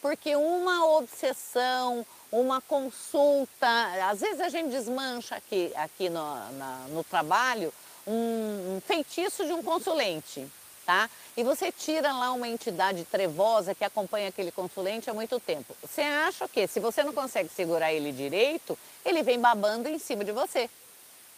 Porque 0.00 0.36
uma 0.36 0.86
obsessão, 0.96 2.06
uma 2.32 2.60
consulta, 2.62 3.68
às 4.10 4.20
vezes 4.20 4.40
a 4.40 4.48
gente 4.48 4.70
desmancha 4.70 5.36
aqui, 5.36 5.70
aqui 5.76 6.08
no, 6.08 6.24
na, 6.52 6.86
no 6.88 7.04
trabalho 7.04 7.72
um, 8.06 8.76
um 8.76 8.82
feitiço 8.84 9.44
de 9.44 9.52
um 9.52 9.62
consulente, 9.62 10.44
tá? 10.84 11.08
E 11.36 11.44
você 11.44 11.70
tira 11.70 12.12
lá 12.12 12.32
uma 12.32 12.48
entidade 12.48 13.04
trevosa 13.04 13.74
que 13.74 13.84
acompanha 13.84 14.30
aquele 14.30 14.50
consulente 14.50 15.10
há 15.10 15.14
muito 15.14 15.38
tempo. 15.38 15.76
Você 15.82 16.00
acha 16.00 16.48
que 16.48 16.66
se 16.66 16.80
você 16.80 17.04
não 17.04 17.12
consegue 17.12 17.50
segurar 17.50 17.92
ele 17.92 18.10
direito, 18.10 18.78
ele 19.04 19.22
vem 19.22 19.38
babando 19.38 19.88
em 19.88 19.98
cima 19.98 20.24
de 20.24 20.32
você 20.32 20.68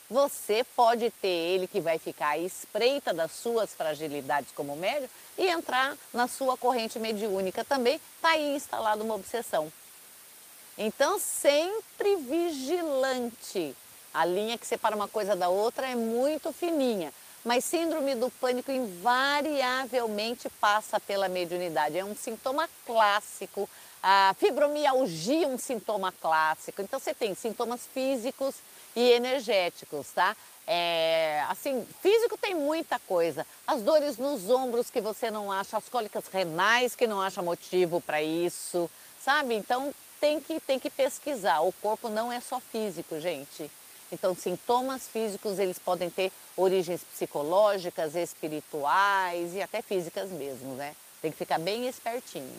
você 0.09 0.65
pode 0.77 1.11
ter 1.11 1.29
ele 1.29 1.67
que 1.67 1.81
vai 1.81 1.99
ficar 1.99 2.31
à 2.31 2.39
espreita 2.39 3.13
das 3.13 3.33
suas 3.33 3.73
fragilidades 3.75 4.53
como 4.55 4.77
médium 4.77 5.09
e 5.37 5.49
entrar 5.49 5.97
na 6.13 6.29
sua 6.29 6.57
corrente 6.57 6.99
mediúnica 6.99 7.65
também, 7.65 8.01
está 8.17 8.31
aí 8.31 8.55
instalada 8.55 9.03
uma 9.03 9.15
obsessão. 9.15 9.73
Então, 10.77 11.19
sempre 11.19 12.17
vigilante. 12.17 13.77
A 14.13 14.25
linha 14.25 14.59
que 14.59 14.67
separa 14.67 14.97
uma 14.97 15.09
coisa 15.09 15.35
da 15.37 15.49
outra 15.49 15.89
é 15.89 15.95
muito 15.95 16.53
fininha, 16.53 17.13
mas 17.45 17.65
síndrome 17.65 18.15
do 18.15 18.31
pânico 18.31 18.71
invariavelmente 18.71 20.49
passa 20.61 20.99
pela 21.01 21.29
mediunidade. 21.29 21.99
É 21.99 22.05
um 22.05 22.15
sintoma 22.15 22.69
clássico. 22.87 23.69
A 24.03 24.35
fibromialgia 24.39 25.47
é 25.47 25.49
um 25.49 25.59
sintoma 25.59 26.13
clássico. 26.13 26.83
Então, 26.83 26.99
você 26.99 27.15
tem 27.15 27.35
sintomas 27.35 27.87
físicos 27.93 28.57
e 28.97 29.11
energéticos, 29.13 30.09
tá? 30.15 30.37
É, 30.67 31.45
assim, 31.49 31.87
físico 32.01 32.39
tem 32.39 32.55
muita 32.55 32.99
coisa. 33.01 33.47
As 33.67 33.83
dores 33.83 34.17
nos 34.17 34.49
ombros 34.49 34.91
que 34.91 35.01
você 35.01 35.31
não 35.31 35.53
acha, 35.53 35.77
as 35.77 35.89
cólicas 35.89 36.25
renais 36.33 36.95
que 36.95 37.07
não 37.07 37.21
acha 37.21 37.43
motivo 37.43 38.01
para 38.01 38.23
isso, 38.23 38.91
sabe? 39.21 39.55
Então 39.55 39.95
tem 40.25 40.41
que, 40.41 40.59
tem 40.59 40.79
que 40.79 40.89
pesquisar. 40.89 41.61
O 41.61 41.71
corpo 41.71 42.09
não 42.09 42.33
é 42.33 42.41
só 42.41 42.59
físico, 42.59 43.21
gente. 43.21 43.71
Então, 44.11 44.35
sintomas 44.35 45.07
físicos, 45.07 45.59
eles 45.59 45.79
podem 45.79 46.09
ter 46.09 46.33
origens 46.57 47.03
psicológicas, 47.05 48.15
espirituais 48.15 49.55
e 49.55 49.61
até 49.61 49.83
físicas 49.83 50.31
mesmo, 50.31 50.77
né? 50.77 50.97
Tem 51.21 51.31
que 51.31 51.37
ficar 51.37 51.59
bem 51.59 51.87
espertinho. 51.87 52.57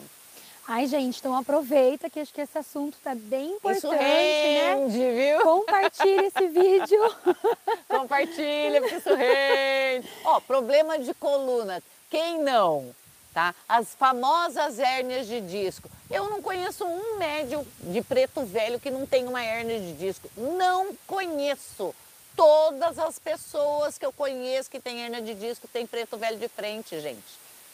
Ai, 0.68 0.86
gente, 0.86 1.18
então 1.20 1.36
aproveita 1.36 2.08
que 2.08 2.20
acho 2.20 2.34
que 2.34 2.42
esse 2.42 2.58
assunto 2.58 2.98
tá 3.04 3.16
bem 3.16 3.54
importante, 3.54 3.78
isso 3.78 3.92
né? 3.92 4.74
rende, 4.76 4.98
né? 4.98 5.14
viu? 5.14 5.44
Compartilha 5.44 6.26
esse 6.26 6.48
vídeo. 6.48 7.16
Compartilha, 7.90 8.82
porque 8.82 8.96
isso 8.96 9.16
rende. 9.16 10.10
Ó, 10.24 10.40
problema 10.40 11.00
de 11.00 11.14
coluna, 11.16 11.82
quem 12.12 12.40
não? 12.44 12.94
Tá? 13.36 13.54
As 13.68 13.94
famosas 13.96 14.80
hérnias 14.80 15.28
de 15.28 15.42
disco. 15.42 15.92
Eu 16.10 16.30
não 16.30 16.42
conheço 16.42 16.86
um 16.86 17.18
médium 17.18 17.68
de 17.82 18.02
preto 18.02 18.46
velho 18.46 18.80
que 18.80 18.90
não 18.90 19.06
tem 19.06 19.28
uma 19.28 19.44
hérnia 19.44 19.78
de 19.78 19.92
disco. 19.92 20.32
Não 20.38 20.96
conheço. 21.06 21.94
Todas 22.34 22.98
as 22.98 23.20
pessoas 23.20 23.98
que 23.98 24.06
eu 24.06 24.14
conheço 24.14 24.72
que 24.72 24.80
têm 24.80 25.04
hérnia 25.04 25.22
de 25.22 25.34
disco 25.34 25.68
têm 25.68 25.86
preto 25.86 26.16
velho 26.16 26.38
de 26.38 26.48
frente, 26.48 26.98
gente. 27.02 27.26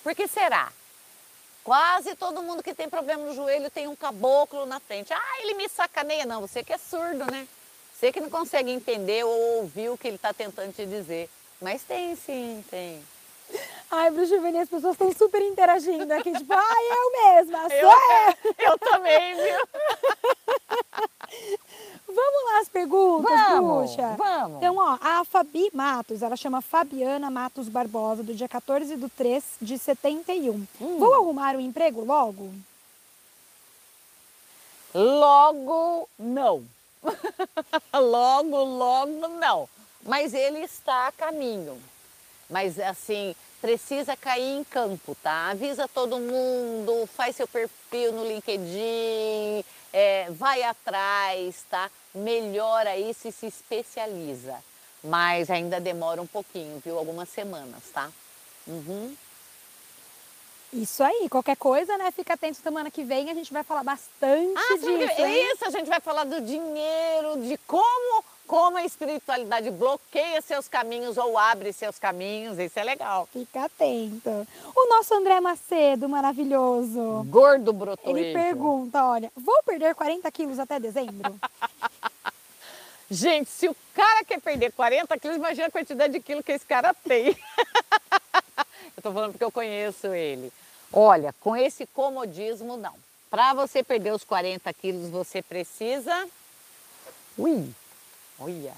Por 0.03 0.15
que 0.15 0.27
será? 0.27 0.73
Quase 1.63 2.15
todo 2.15 2.41
mundo 2.41 2.63
que 2.63 2.73
tem 2.73 2.89
problema 2.89 3.23
no 3.23 3.35
joelho 3.35 3.69
tem 3.69 3.87
um 3.87 3.95
caboclo 3.95 4.65
na 4.65 4.79
frente. 4.79 5.13
Ah, 5.13 5.41
ele 5.41 5.53
me 5.53 5.69
sacaneia. 5.69 6.25
Não, 6.25 6.41
você 6.41 6.63
que 6.63 6.73
é 6.73 6.77
surdo, 6.79 7.31
né? 7.31 7.47
Você 7.93 8.11
que 8.11 8.19
não 8.19 8.31
consegue 8.31 8.71
entender 8.71 9.23
ou 9.23 9.57
ouvir 9.57 9.89
o 9.89 9.97
que 9.97 10.07
ele 10.07 10.15
está 10.15 10.33
tentando 10.33 10.73
te 10.73 10.87
dizer. 10.87 11.29
Mas 11.61 11.83
tem 11.83 12.15
sim, 12.15 12.65
tem. 12.71 13.03
Ai, 13.91 14.09
Bruxa 14.09 14.39
Vini, 14.39 14.59
as 14.59 14.69
pessoas 14.69 14.93
estão 14.93 15.13
super 15.13 15.41
interagindo 15.41 16.13
aqui, 16.13 16.31
tipo, 16.31 16.53
ai, 16.53 16.83
eu 16.91 17.11
mesma, 17.35 17.59
sou 17.67 17.77
eu. 17.77 18.71
Eu 18.71 18.79
também, 18.79 19.35
viu? 19.35 19.67
Vamos 22.07 22.43
lá 22.45 22.59
as 22.59 22.69
perguntas, 22.69 23.31
vamos, 23.31 23.95
Bruxa? 23.95 24.15
Vamos. 24.17 24.57
Então, 24.57 24.77
ó, 24.77 24.97
a 24.99 25.23
Fabi 25.23 25.69
Matos, 25.73 26.21
ela 26.21 26.35
chama 26.35 26.61
Fabiana 26.61 27.31
Matos 27.31 27.69
Barbosa, 27.69 28.21
do 28.21 28.33
dia 28.33 28.49
14 28.49 28.97
de 28.97 29.09
3 29.09 29.43
de 29.61 29.77
71. 29.77 30.53
Hum. 30.53 30.67
Vou 30.97 31.13
arrumar 31.13 31.55
um 31.55 31.61
emprego 31.61 32.03
logo? 32.03 32.53
Logo, 34.93 36.09
não. 36.19 36.65
logo, 37.93 38.57
logo, 38.57 39.27
não. 39.39 39.69
Mas 40.03 40.33
ele 40.33 40.59
está 40.59 41.07
a 41.07 41.11
caminho. 41.13 41.81
Mas, 42.49 42.77
assim, 42.77 43.33
precisa 43.61 44.17
cair 44.17 44.57
em 44.57 44.63
campo, 44.63 45.15
tá? 45.21 45.51
Avisa 45.51 45.87
todo 45.87 46.19
mundo, 46.19 47.07
faz 47.15 47.35
seu 47.35 47.47
perfil 47.47 48.11
no 48.11 48.27
LinkedIn, 48.27 49.63
é, 49.93 50.27
vai 50.31 50.63
atrás, 50.63 51.63
tá? 51.69 51.89
Melhora 52.13 52.97
isso 52.97 53.27
e 53.27 53.31
se 53.31 53.45
especializa. 53.45 54.57
Mas 55.03 55.49
ainda 55.49 55.79
demora 55.79 56.21
um 56.21 56.27
pouquinho, 56.27 56.81
viu? 56.83 56.97
Algumas 56.97 57.29
semanas, 57.29 57.83
tá? 57.93 58.09
Uhum. 58.67 59.15
Isso 60.73 61.03
aí, 61.03 61.27
qualquer 61.29 61.57
coisa, 61.57 61.97
né? 61.97 62.11
Fica 62.11 62.33
atento 62.33 62.57
semana 62.61 62.89
que 62.89 63.03
vem, 63.03 63.29
a 63.29 63.33
gente 63.33 63.51
vai 63.51 63.63
falar 63.63 63.83
bastante 63.83 64.57
ah, 64.57 64.77
disso. 64.77 65.25
Isso, 65.25 65.65
a 65.65 65.69
gente 65.69 65.89
vai 65.89 65.99
falar 65.99 66.23
do 66.23 66.39
dinheiro, 66.41 67.41
de 67.41 67.57
como 67.67 68.23
como 68.51 68.75
a 68.75 68.83
espiritualidade 68.83 69.71
bloqueia 69.71 70.41
seus 70.41 70.67
caminhos 70.67 71.15
ou 71.17 71.37
abre 71.37 71.71
seus 71.71 71.97
caminhos, 71.97 72.59
isso 72.59 72.77
é 72.77 72.83
legal. 72.83 73.25
Fica 73.31 73.63
atento. 73.63 74.45
O 74.75 74.89
nosso 74.89 75.13
André 75.13 75.39
Macedo, 75.39 76.09
maravilhoso. 76.09 77.25
Gordo 77.29 77.71
brotou. 77.71 78.17
Ele 78.17 78.33
pergunta, 78.33 79.05
olha, 79.05 79.31
vou 79.37 79.63
perder 79.63 79.95
40 79.95 80.29
quilos 80.33 80.59
até 80.59 80.81
dezembro? 80.81 81.33
Gente, 83.09 83.49
se 83.49 83.69
o 83.69 83.75
cara 83.93 84.25
quer 84.25 84.41
perder 84.41 84.73
40 84.73 85.17
quilos, 85.17 85.37
imagina 85.37 85.67
a 85.67 85.71
quantidade 85.71 86.11
de 86.11 86.19
quilos 86.19 86.43
que 86.43 86.51
esse 86.51 86.65
cara 86.65 86.93
tem. 86.93 87.27
eu 88.97 89.01
tô 89.01 89.13
falando 89.13 89.31
porque 89.31 89.45
eu 89.45 89.51
conheço 89.51 90.07
ele. 90.07 90.51
Olha, 90.91 91.33
com 91.39 91.55
esse 91.55 91.85
comodismo, 91.85 92.75
não. 92.75 92.95
Para 93.29 93.53
você 93.53 93.81
perder 93.81 94.11
os 94.11 94.25
40 94.25 94.73
quilos, 94.73 95.09
você 95.09 95.41
precisa... 95.41 96.27
Ui, 97.37 97.73
Olha. 98.41 98.73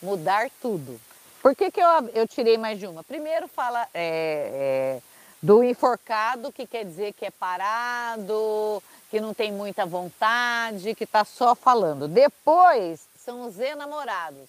Mudar 0.00 0.48
tudo. 0.62 1.00
Por 1.42 1.56
que, 1.56 1.70
que 1.70 1.80
eu, 1.80 1.88
eu 2.14 2.28
tirei 2.28 2.56
mais 2.56 2.78
de 2.78 2.86
uma? 2.86 3.02
Primeiro 3.02 3.48
fala 3.48 3.88
é, 3.92 5.00
é, 5.00 5.02
do 5.42 5.64
enforcado, 5.64 6.52
que 6.52 6.66
quer 6.66 6.84
dizer 6.84 7.12
que 7.12 7.26
é 7.26 7.30
parado, 7.30 8.82
que 9.10 9.20
não 9.20 9.34
tem 9.34 9.50
muita 9.50 9.84
vontade, 9.84 10.94
que 10.94 11.04
está 11.04 11.24
só 11.24 11.54
falando. 11.54 12.06
Depois 12.06 13.00
são 13.18 13.46
os 13.46 13.58
enamorados. 13.58 14.48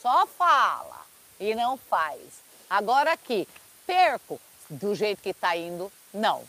Só 0.00 0.26
fala 0.26 1.00
e 1.38 1.54
não 1.54 1.76
faz. 1.76 2.20
Agora 2.68 3.12
aqui, 3.12 3.48
perco 3.86 4.40
do 4.68 4.94
jeito 4.94 5.22
que 5.22 5.30
está 5.30 5.56
indo, 5.56 5.90
não. 6.12 6.44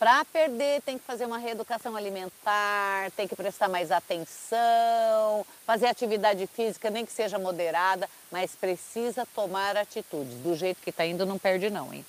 Para 0.00 0.24
perder, 0.24 0.80
tem 0.80 0.96
que 0.96 1.04
fazer 1.04 1.26
uma 1.26 1.36
reeducação 1.36 1.94
alimentar, 1.94 3.10
tem 3.14 3.28
que 3.28 3.36
prestar 3.36 3.68
mais 3.68 3.92
atenção, 3.92 5.44
fazer 5.66 5.88
atividade 5.88 6.46
física, 6.46 6.88
nem 6.88 7.04
que 7.04 7.12
seja 7.12 7.38
moderada, 7.38 8.08
mas 8.32 8.52
precisa 8.52 9.28
tomar 9.34 9.76
atitudes. 9.76 10.36
Do 10.38 10.56
jeito 10.56 10.80
que 10.80 10.88
está 10.88 11.04
indo, 11.04 11.26
não 11.26 11.38
perde 11.38 11.68
não, 11.68 11.92
hein? 11.92 12.02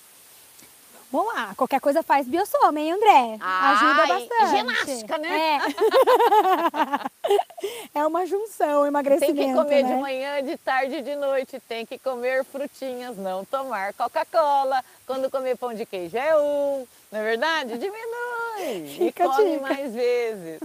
Vamos 1.11 1.33
lá, 1.33 1.53
qualquer 1.57 1.81
coisa 1.81 2.01
faz 2.01 2.25
biosoma, 2.25 2.79
hein, 2.79 2.93
André? 2.93 3.37
Ah, 3.41 3.71
Ajuda 3.71 4.07
bastante. 4.07 4.57
ginástica, 4.57 5.17
né? 5.17 5.59
É. 7.93 7.99
é 7.99 8.07
uma 8.07 8.25
junção, 8.25 8.83
Tem 8.83 8.87
emagrecimento, 8.87 9.35
que 9.35 9.53
comer 9.53 9.83
né? 9.83 9.93
de 9.93 10.01
manhã, 10.01 10.43
de 10.43 10.57
tarde 10.57 10.95
e 10.95 11.01
de 11.01 11.15
noite. 11.17 11.59
Tem 11.67 11.85
que 11.85 11.99
comer 11.99 12.45
frutinhas, 12.45 13.17
não 13.17 13.43
tomar 13.43 13.93
Coca-Cola. 13.93 14.81
Quando 15.05 15.29
comer 15.29 15.57
pão 15.57 15.73
de 15.73 15.85
queijo 15.85 16.17
é 16.17 16.37
um. 16.37 16.87
Não 17.11 17.19
é 17.19 17.23
verdade? 17.23 17.77
Diminui. 17.77 18.87
Fica 18.95 19.25
e 19.25 19.27
come 19.27 19.51
dica. 19.51 19.61
mais 19.61 19.93
vezes. 19.93 20.59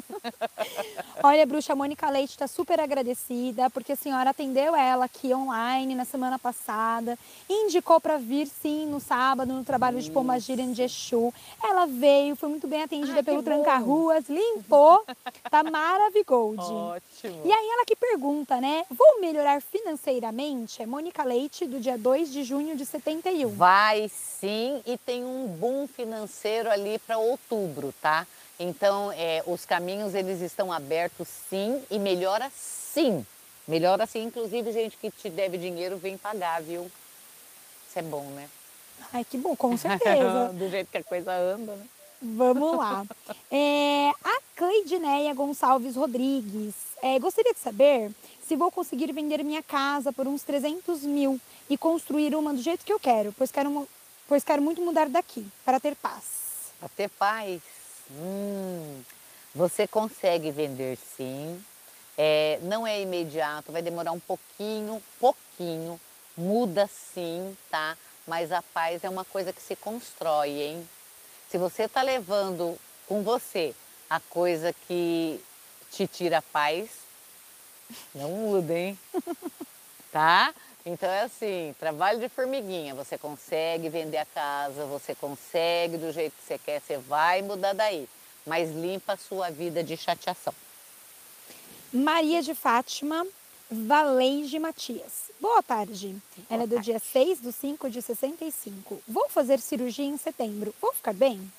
Olha, 1.23 1.45
bruxa, 1.45 1.73
a 1.73 1.77
Mônica 1.77 2.09
Leite 2.09 2.31
está 2.31 2.47
super 2.47 2.79
agradecida 2.79 3.69
porque 3.71 3.93
a 3.93 3.97
senhora 3.97 4.31
atendeu 4.31 4.77
ela 4.77 5.07
aqui 5.07 5.35
online 5.35 5.95
na 5.95 6.05
semana 6.05 6.39
passada, 6.39 7.19
indicou 7.49 8.01
para 8.01 8.17
vir 8.17 8.47
sim 8.47 8.87
no 8.87 9.01
sábado 9.01 9.53
no 9.53 9.65
trabalho 9.65 10.01
de 10.01 10.11
Pombagira 10.11 10.63
em 10.63 10.71
Exu. 10.81 11.35
Ela 11.63 11.87
veio, 11.87 12.37
foi 12.37 12.49
muito 12.49 12.69
bem 12.69 12.83
atendida 12.83 13.17
Ai, 13.17 13.23
pelo. 13.23 13.43
Tranca-Ruas, 13.43 14.29
limpou, 14.29 15.05
tá 15.51 15.63
maravigold. 15.69 16.61
Ótimo. 16.61 17.43
E 17.45 17.53
aí 17.53 17.69
ela 17.71 17.85
que 17.85 17.97
pergunta, 17.97 18.61
né? 18.61 18.85
Vou 18.91 19.21
melhorar 19.21 19.61
financeiramente? 19.63 20.83
É 20.83 20.87
Mônica 20.87 21.25
Leite, 21.25 21.67
do 21.67 21.81
dia 21.81 21.97
2 21.99 22.31
de 22.33 22.45
junho 22.45 22.77
de 22.77 22.85
71. 22.85 23.49
Vai 23.51 24.09
sim 24.09 24.83
e 24.87 24.99
tem 24.99 25.25
um 25.25 25.47
boom 25.47 25.87
financeiro 25.87 26.36
ali 26.71 26.99
para 26.99 27.19
outubro, 27.19 27.95
tá? 28.01 28.27
Então, 28.59 29.13
é, 29.13 29.43
os 29.47 29.65
caminhos 29.65 30.15
eles 30.15 30.41
estão 30.41 30.73
abertos 30.73 31.29
sim 31.49 31.83
e 31.91 31.99
melhora 31.99 32.51
sim. 32.55 33.25
Melhora 33.69 34.07
sim, 34.07 34.25
inclusive 34.25 34.73
gente 34.73 34.97
que 34.97 35.11
te 35.11 35.29
deve 35.29 35.59
dinheiro 35.59 35.97
vem 35.97 36.17
pagar, 36.17 36.63
viu? 36.63 36.91
Isso 37.89 37.99
é 37.99 38.03
bom, 38.03 38.25
né? 38.31 38.49
Ai, 39.13 39.25
que 39.25 39.37
bom, 39.37 39.55
com 39.57 39.77
certeza. 39.77 40.51
Do 40.55 40.71
jeito 40.71 40.91
que 40.91 40.99
a 40.99 41.05
coisa 41.05 41.33
anda, 41.33 41.75
né? 41.75 41.87
Vamos 42.23 42.77
lá. 42.77 43.05
É, 43.51 44.11
a 44.25 44.41
Cleidineia 44.57 45.33
Gonçalves 45.33 45.95
Rodrigues. 45.97 46.75
é, 47.01 47.19
gostaria 47.19 47.53
de 47.55 47.61
saber 47.61 48.11
se 48.47 48.57
vou 48.57 48.71
conseguir 48.71 49.13
vender 49.13 49.45
minha 49.45 49.63
casa 49.63 50.13
por 50.13 50.27
uns 50.27 50.43
300 50.43 51.03
mil 51.03 51.41
e 51.71 51.77
construir 51.77 52.35
uma 52.35 52.53
do 52.53 52.61
jeito 52.63 52.85
que 52.85 52.93
eu 52.93 52.99
quero, 52.99 53.33
pois 53.37 53.51
quero, 53.53 53.87
pois 54.29 54.45
quero 54.45 54.63
muito 54.63 54.81
mudar 54.83 55.09
daqui, 55.09 55.47
para 55.65 55.81
ter 55.81 55.95
paz. 55.97 56.25
Para 56.79 56.89
ter 56.91 57.09
paz, 57.11 57.61
hum, 58.11 59.03
você 59.55 59.87
consegue 59.87 60.51
vender 60.51 60.99
sim. 61.17 61.63
É, 62.19 62.59
não 62.63 62.87
é 62.87 63.01
imediato, 63.01 63.73
vai 63.73 63.83
demorar 63.83 64.13
um 64.13 64.21
pouquinho, 64.21 65.03
pouquinho. 65.21 66.01
Muda 66.37 66.89
sim, 66.89 67.57
tá? 67.71 67.97
Mas 68.27 68.53
a 68.53 68.63
paz 68.63 69.05
é 69.05 69.09
uma 69.09 69.25
coisa 69.25 69.53
que 69.53 69.63
se 69.63 69.77
constrói, 69.77 70.51
hein? 70.51 70.89
Se 71.51 71.57
você 71.57 71.85
está 71.85 72.03
levando 72.03 72.79
com 73.07 73.23
você 73.23 73.75
a 74.11 74.21
coisa 74.21 74.75
que 74.87 75.41
te 75.91 76.07
tira 76.07 76.39
a 76.39 76.43
paz, 76.43 76.91
não 78.15 78.31
muda, 78.31 78.75
hein? 78.75 78.99
tá? 80.13 80.55
Então 80.89 81.11
é 81.11 81.23
assim, 81.23 81.75
trabalho 81.81 82.21
de 82.21 82.29
formiguinha, 82.29 82.95
você 82.95 83.19
consegue 83.19 83.89
vender 83.89 84.19
a 84.19 84.25
casa, 84.25 84.85
você 84.85 85.17
consegue 85.17 85.97
do 85.97 86.13
jeito 86.13 86.33
que 86.37 86.47
você 86.47 86.59
quer, 86.59 86.81
você 86.81 86.97
vai 86.97 87.43
mudar 87.43 87.73
daí, 87.73 88.09
mas 88.47 88.71
limpa 88.71 89.15
a 89.15 89.17
sua 89.17 89.51
vida 89.51 89.83
de 89.83 89.97
chateação. 89.97 90.55
Maria 91.93 92.41
de 92.41 92.55
Fátima 92.55 93.27
Valeige 93.69 94.61
Matias. 94.61 95.33
Boa 95.41 95.61
tarde. 95.61 96.15
Ela 96.49 96.63
é 96.63 96.67
do 96.69 96.79
dia 96.79 97.01
6 97.01 97.41
do 97.41 97.51
5 97.51 97.91
de 97.91 98.01
65. 98.01 99.03
Vou 99.09 99.29
fazer 99.29 99.59
cirurgia 99.59 100.05
em 100.05 100.17
setembro. 100.17 100.73
Vou 100.81 100.93
ficar 100.93 101.13
bem? 101.13 101.51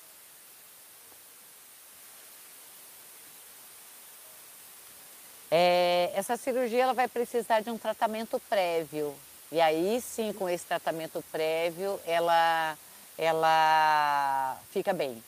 É, 5.50 5.87
essa 6.18 6.36
cirurgia 6.36 6.82
ela 6.82 6.92
vai 6.92 7.08
precisar 7.08 7.60
de 7.60 7.70
um 7.70 7.78
tratamento 7.78 8.40
prévio. 8.48 9.14
E 9.50 9.60
aí 9.60 10.00
sim, 10.00 10.32
com 10.32 10.48
esse 10.48 10.66
tratamento 10.66 11.24
prévio, 11.30 11.98
ela, 12.04 12.76
ela 13.16 14.58
fica 14.70 14.92
bem. 14.92 15.22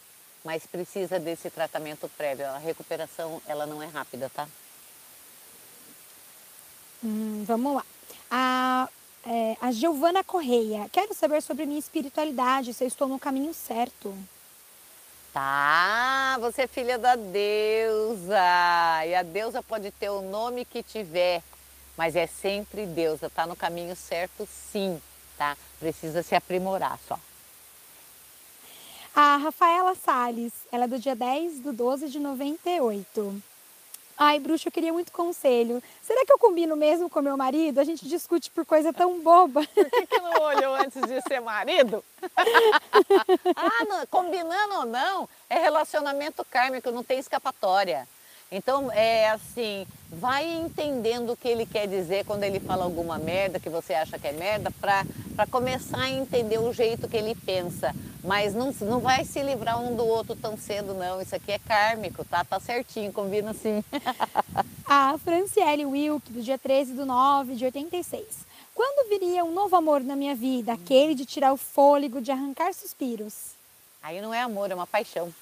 Mas 0.44 0.66
precisa 0.66 1.18
desse 1.18 1.48
tratamento 1.48 2.09
prévio. 2.16 2.46
A 2.46 2.59
recuperação 2.59 3.40
ela 3.46 3.66
não 3.66 3.83
é 3.83 3.87
rápida, 3.87 4.31
tá? 4.31 4.48
Hum, 7.05 7.44
vamos 7.46 7.76
lá. 7.76 7.85
A, 8.31 8.88
é, 9.24 9.57
a 9.61 9.70
Giovana 9.70 10.24
Correia. 10.24 10.88
Quero 10.90 11.14
saber 11.14 11.40
sobre 11.40 11.66
minha 11.66 11.79
espiritualidade, 11.79 12.74
se 12.74 12.83
eu 12.83 12.88
estou 12.88 13.07
no 13.07 13.18
caminho 13.18 13.55
certo. 13.55 14.12
Tá, 15.33 16.37
você 16.40 16.62
é 16.62 16.66
filha 16.66 16.99
da 16.99 17.14
deusa. 17.14 18.37
E 19.07 19.14
a 19.14 19.23
deusa 19.23 19.62
pode 19.62 19.90
ter 19.93 20.11
o 20.11 20.23
nome 20.23 20.64
que 20.64 20.83
tiver, 20.83 21.43
mas 21.97 22.16
é 22.16 22.27
sempre 22.27 22.85
deusa. 22.87 23.31
Tá 23.31 23.47
no 23.47 23.55
caminho 23.55 23.95
certo, 23.95 24.47
sim, 24.47 25.01
tá? 25.38 25.57
Precisa 25.79 26.23
se 26.23 26.35
aprimorar 26.35 26.99
só. 27.07 27.19
A 29.14 29.37
Rafaela 29.37 29.95
Salles, 29.95 30.53
ela 30.71 30.85
é 30.85 30.88
do 30.88 30.99
dia 30.99 31.14
10 31.14 31.61
do 31.61 31.73
12 31.73 32.09
de 32.09 32.19
98. 32.19 33.43
Ai, 34.23 34.39
bruxa, 34.39 34.69
eu 34.69 34.73
queria 34.73 34.93
muito 34.93 35.11
conselho. 35.13 35.83
Será 36.03 36.27
que 36.27 36.31
eu 36.31 36.39
combino 36.39 36.77
mesmo 36.77 37.09
com 37.09 37.23
meu 37.23 37.39
marido? 37.39 37.81
A 37.81 37.85
gente 37.85 38.07
discute 38.07 38.51
por 38.51 38.67
coisa 38.67 38.93
tão 38.93 39.19
boba. 39.21 39.67
Por 39.75 39.91
que, 39.91 40.07
que 40.07 40.21
não 40.21 40.43
olhou 40.43 40.75
antes 40.75 41.01
de 41.01 41.23
ser 41.23 41.41
marido? 41.41 42.05
ah, 43.57 43.85
não, 43.89 44.07
combinando 44.09 44.75
ou 44.75 44.85
não, 44.85 45.27
é 45.49 45.59
relacionamento 45.59 46.45
kármico, 46.45 46.91
não 46.91 47.03
tem 47.03 47.19
escapatória. 47.19 48.07
Então, 48.53 48.91
é 48.91 49.31
assim, 49.31 49.87
vai 50.11 50.45
entendendo 50.45 51.33
o 51.33 51.37
que 51.37 51.47
ele 51.47 51.65
quer 51.65 51.87
dizer 51.87 52.25
quando 52.25 52.43
ele 52.43 52.59
fala 52.59 52.83
alguma 52.83 53.17
merda 53.17 53.61
que 53.61 53.69
você 53.69 53.95
acha 53.95 54.19
que 54.19 54.27
é 54.27 54.33
merda, 54.33 54.73
para 54.81 55.47
começar 55.49 56.01
a 56.01 56.11
entender 56.11 56.59
o 56.59 56.73
jeito 56.73 57.09
que 57.09 57.17
ele 57.17 57.37
pensa. 57.37 57.95
Mas 58.25 58.53
não, 58.53 58.75
não 58.81 58.99
vai 58.99 59.25
se 59.25 59.41
livrar 59.41 59.81
um 59.81 59.95
do 59.95 60.05
outro 60.05 60.35
tão 60.35 60.57
cedo, 60.59 60.95
não. 60.95 61.23
Isso 61.23 61.35
aqui 61.35 61.53
é 61.53 61.61
kármico, 61.61 62.25
tá? 62.25 62.45
Tá 62.45 62.59
certinho, 62.59 63.13
combina 63.13 63.55
sim. 63.55 63.85
A 64.85 65.17
Franciele 65.19 65.87
Wilk, 65.87 66.33
do 66.33 66.43
dia 66.43 66.59
13 66.59 66.95
do 66.95 67.07
9 67.07 67.55
de 67.55 67.65
86. 67.67 68.25
Quando 68.75 69.09
viria 69.09 69.45
um 69.45 69.55
novo 69.55 69.77
amor 69.77 70.03
na 70.03 70.17
minha 70.17 70.35
vida? 70.35 70.73
Aquele 70.73 71.15
de 71.15 71.25
tirar 71.25 71.53
o 71.53 71.57
fôlego, 71.57 72.21
de 72.21 72.33
arrancar 72.33 72.75
suspiros. 72.75 73.53
Aí 74.03 74.21
não 74.21 74.35
é 74.35 74.41
amor, 74.41 74.73
é 74.73 74.75
uma 74.75 74.89
paixão. 74.89 75.33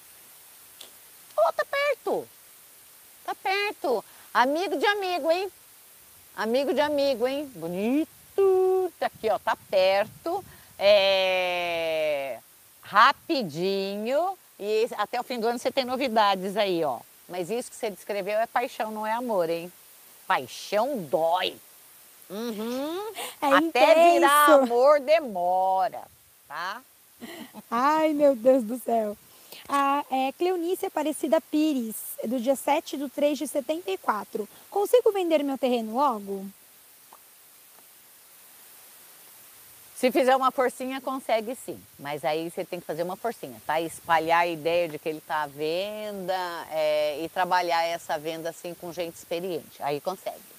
Ô, 1.35 1.51
tá 1.53 1.65
perto! 1.65 2.27
Tá 3.29 3.35
perto. 3.35 4.03
Amigo 4.33 4.75
de 4.75 4.85
amigo, 4.87 5.31
hein? 5.31 5.51
Amigo 6.35 6.73
de 6.73 6.81
amigo, 6.81 7.27
hein? 7.27 7.45
Bonito. 7.53 8.91
Tá 8.99 9.05
aqui, 9.05 9.29
ó, 9.29 9.37
tá 9.37 9.55
perto. 9.69 10.43
É... 10.79 12.39
Rapidinho. 12.81 14.35
E 14.59 14.89
até 14.97 15.19
o 15.19 15.23
fim 15.23 15.39
do 15.39 15.45
ano 15.45 15.59
você 15.59 15.71
tem 15.71 15.85
novidades 15.85 16.57
aí, 16.57 16.83
ó. 16.83 17.01
Mas 17.27 17.51
isso 17.51 17.69
que 17.69 17.75
você 17.75 17.91
descreveu 17.91 18.39
é 18.39 18.47
paixão, 18.47 18.89
não 18.89 19.05
é 19.05 19.11
amor, 19.11 19.47
hein? 19.47 19.71
Paixão 20.25 20.97
dói. 20.97 21.55
Uhum. 22.31 23.13
É 23.43 23.45
Até 23.45 24.13
virar 24.13 24.49
intenso. 24.49 24.63
amor 24.63 24.99
demora, 25.01 26.01
tá? 26.47 26.81
Ai, 27.69 28.11
meu 28.11 28.35
Deus 28.35 28.63
do 28.63 28.79
céu. 28.79 29.15
A 29.71 30.03
é, 30.09 30.31
Cleonice 30.31 30.87
Aparecida 30.87 31.39
Pires, 31.39 31.95
do 32.25 32.39
dia 32.39 32.55
7 32.55 32.97
do 32.97 33.07
3 33.07 33.37
de 33.37 33.47
74. 33.47 34.49
Consigo 34.67 35.11
vender 35.11 35.43
meu 35.43 35.59
terreno 35.59 35.93
logo? 35.93 36.43
Se 39.95 40.11
fizer 40.11 40.35
uma 40.35 40.49
forcinha, 40.49 40.99
consegue 40.99 41.53
sim. 41.53 41.79
Mas 41.99 42.25
aí 42.25 42.49
você 42.49 42.65
tem 42.65 42.79
que 42.79 42.85
fazer 42.85 43.03
uma 43.03 43.15
forcinha, 43.15 43.61
tá? 43.67 43.79
Espalhar 43.79 44.39
a 44.39 44.47
ideia 44.47 44.89
de 44.89 44.97
que 44.97 45.07
ele 45.07 45.19
está 45.19 45.43
à 45.43 45.47
venda 45.47 46.67
é, 46.71 47.21
e 47.23 47.29
trabalhar 47.29 47.83
essa 47.83 48.17
venda 48.17 48.49
assim 48.49 48.73
com 48.73 48.91
gente 48.91 49.15
experiente. 49.15 49.83
Aí 49.83 50.01
consegue. 50.01 50.58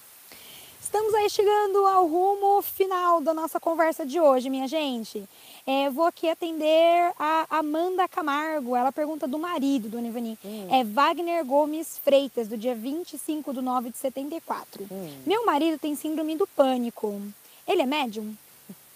Estamos 0.90 1.14
aí 1.14 1.30
chegando 1.30 1.86
ao 1.86 2.04
rumo 2.04 2.60
final 2.62 3.20
da 3.20 3.32
nossa 3.32 3.60
conversa 3.60 4.04
de 4.04 4.18
hoje, 4.18 4.50
minha 4.50 4.66
gente. 4.66 5.22
É, 5.64 5.88
vou 5.88 6.04
aqui 6.04 6.28
atender 6.28 7.12
a 7.16 7.46
Amanda 7.48 8.08
Camargo. 8.08 8.74
Ela 8.74 8.90
pergunta 8.90 9.28
do 9.28 9.38
marido, 9.38 9.88
Dona 9.88 10.08
Ivani. 10.08 10.36
É 10.68 10.82
Wagner 10.82 11.44
Gomes 11.44 11.96
Freitas, 11.96 12.48
do 12.48 12.56
dia 12.56 12.74
25 12.74 13.54
de 13.54 13.62
9 13.62 13.90
de 13.90 13.98
74. 13.98 14.88
Hum. 14.90 15.16
Meu 15.24 15.46
marido 15.46 15.78
tem 15.78 15.94
síndrome 15.94 16.36
do 16.36 16.44
pânico. 16.44 17.22
Ele 17.68 17.82
é 17.82 17.86
médium? 17.86 18.36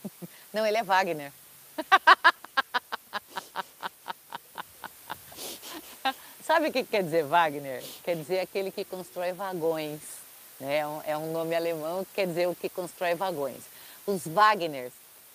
Não, 0.52 0.66
ele 0.66 0.78
é 0.78 0.82
Wagner. 0.82 1.32
Sabe 6.42 6.70
o 6.70 6.72
que 6.72 6.82
quer 6.82 7.04
dizer 7.04 7.22
Wagner? 7.22 7.84
Quer 8.02 8.16
dizer 8.16 8.40
aquele 8.40 8.72
que 8.72 8.84
constrói 8.84 9.32
vagões. 9.32 10.23
Né? 10.60 10.78
É 11.06 11.16
um 11.16 11.32
nome 11.32 11.54
alemão 11.54 12.04
que 12.04 12.14
quer 12.14 12.26
dizer 12.26 12.48
o 12.48 12.54
que 12.54 12.68
constrói 12.68 13.14
vagões. 13.14 13.62
Os 14.06 14.26
Wagners, 14.26 14.92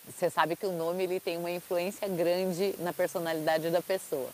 você 0.07 0.29
sabe 0.29 0.55
que 0.55 0.65
o 0.65 0.71
nome 0.71 1.03
ele 1.03 1.19
tem 1.19 1.37
uma 1.37 1.51
influência 1.51 2.07
grande 2.07 2.75
na 2.79 2.93
personalidade 2.93 3.69
da 3.69 3.81
pessoa. 3.81 4.29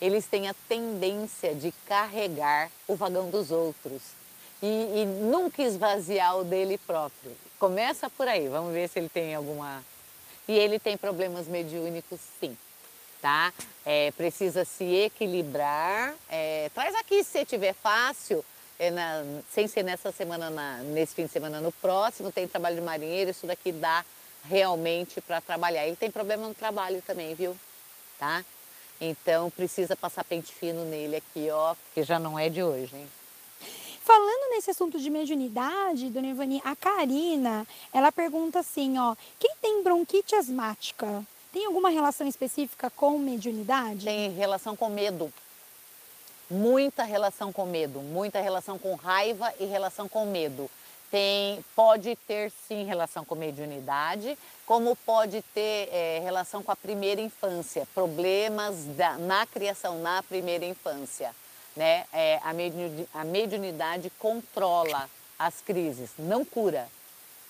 Eles 0.00 0.26
têm 0.26 0.48
a 0.48 0.54
tendência 0.68 1.54
de 1.54 1.72
carregar 1.86 2.70
o 2.86 2.96
vagão 2.96 3.30
dos 3.30 3.50
outros 3.50 4.02
e, 4.62 4.66
e 4.66 5.06
nunca 5.06 5.62
esvaziar 5.62 6.36
o 6.36 6.44
dele 6.44 6.78
próprio. 6.78 7.32
Começa 7.58 8.10
por 8.10 8.26
aí, 8.26 8.48
vamos 8.48 8.72
ver 8.72 8.88
se 8.88 8.98
ele 8.98 9.08
tem 9.08 9.34
alguma. 9.34 9.82
E 10.46 10.52
ele 10.52 10.78
tem 10.78 10.96
problemas 10.96 11.46
mediúnicos, 11.46 12.20
sim 12.40 12.56
tá? 13.24 13.54
É, 13.86 14.10
precisa 14.10 14.66
se 14.66 14.84
equilibrar. 14.84 16.14
É, 16.28 16.70
traz 16.74 16.94
aqui 16.94 17.24
se 17.24 17.42
tiver 17.46 17.72
fácil, 17.72 18.44
é 18.78 18.90
na, 18.90 19.24
sem 19.50 19.66
ser 19.66 19.82
nessa 19.82 20.10
semana, 20.12 20.50
na, 20.50 20.78
nesse 20.78 21.14
fim 21.14 21.26
de 21.26 21.32
semana, 21.32 21.60
no 21.60 21.72
próximo, 21.72 22.32
tem 22.32 22.48
trabalho 22.48 22.76
de 22.76 22.82
marinheiro, 22.82 23.30
isso 23.30 23.46
daqui 23.46 23.72
dá 23.72 24.04
realmente 24.48 25.20
para 25.20 25.40
trabalhar. 25.40 25.86
Ele 25.86 25.96
tem 25.96 26.10
problema 26.10 26.46
no 26.46 26.54
trabalho 26.54 27.02
também, 27.06 27.34
viu? 27.34 27.56
Tá? 28.18 28.44
Então 29.00 29.50
precisa 29.50 29.96
passar 29.96 30.24
pente 30.24 30.52
fino 30.52 30.84
nele 30.84 31.16
aqui, 31.16 31.48
ó, 31.50 31.74
porque 31.74 32.02
já 32.02 32.18
não 32.18 32.38
é 32.38 32.48
de 32.48 32.62
hoje, 32.62 32.94
hein? 32.96 33.08
Falando 34.02 34.50
nesse 34.50 34.70
assunto 34.70 34.98
de 34.98 35.08
mediunidade, 35.08 36.10
dona 36.10 36.26
Ivani, 36.26 36.60
a 36.62 36.76
Karina, 36.76 37.66
ela 37.90 38.12
pergunta 38.12 38.58
assim, 38.58 38.98
ó, 38.98 39.16
quem 39.38 39.50
tem 39.62 39.82
bronquite 39.82 40.34
asmática 40.34 41.24
tem 41.54 41.66
alguma 41.66 41.88
relação 41.88 42.26
específica 42.26 42.90
com 42.90 43.16
mediunidade? 43.16 44.04
Tem 44.04 44.30
relação 44.32 44.74
com 44.74 44.88
medo. 44.88 45.32
Muita 46.50 47.04
relação 47.04 47.52
com 47.52 47.64
medo, 47.64 48.00
muita 48.00 48.40
relação 48.40 48.78
com 48.78 48.94
raiva 48.94 49.52
e 49.58 49.64
relação 49.64 50.08
com 50.08 50.26
medo. 50.26 50.70
Tem, 51.10 51.64
pode 51.76 52.16
ter 52.26 52.50
sim 52.66 52.84
relação 52.84 53.24
com 53.24 53.34
mediunidade, 53.34 54.36
como 54.66 54.96
pode 54.96 55.42
ter 55.54 55.88
é, 55.92 56.20
relação 56.22 56.62
com 56.62 56.72
a 56.72 56.76
primeira 56.76 57.20
infância, 57.20 57.86
problemas 57.94 58.84
da, 58.96 59.16
na 59.16 59.46
criação 59.46 60.00
na 60.00 60.22
primeira 60.22 60.64
infância. 60.64 61.34
Né? 61.76 62.04
É, 62.12 62.40
a, 62.42 63.20
a 63.20 63.24
mediunidade 63.24 64.10
controla 64.18 65.08
as 65.38 65.60
crises, 65.60 66.10
não 66.18 66.44
cura, 66.44 66.88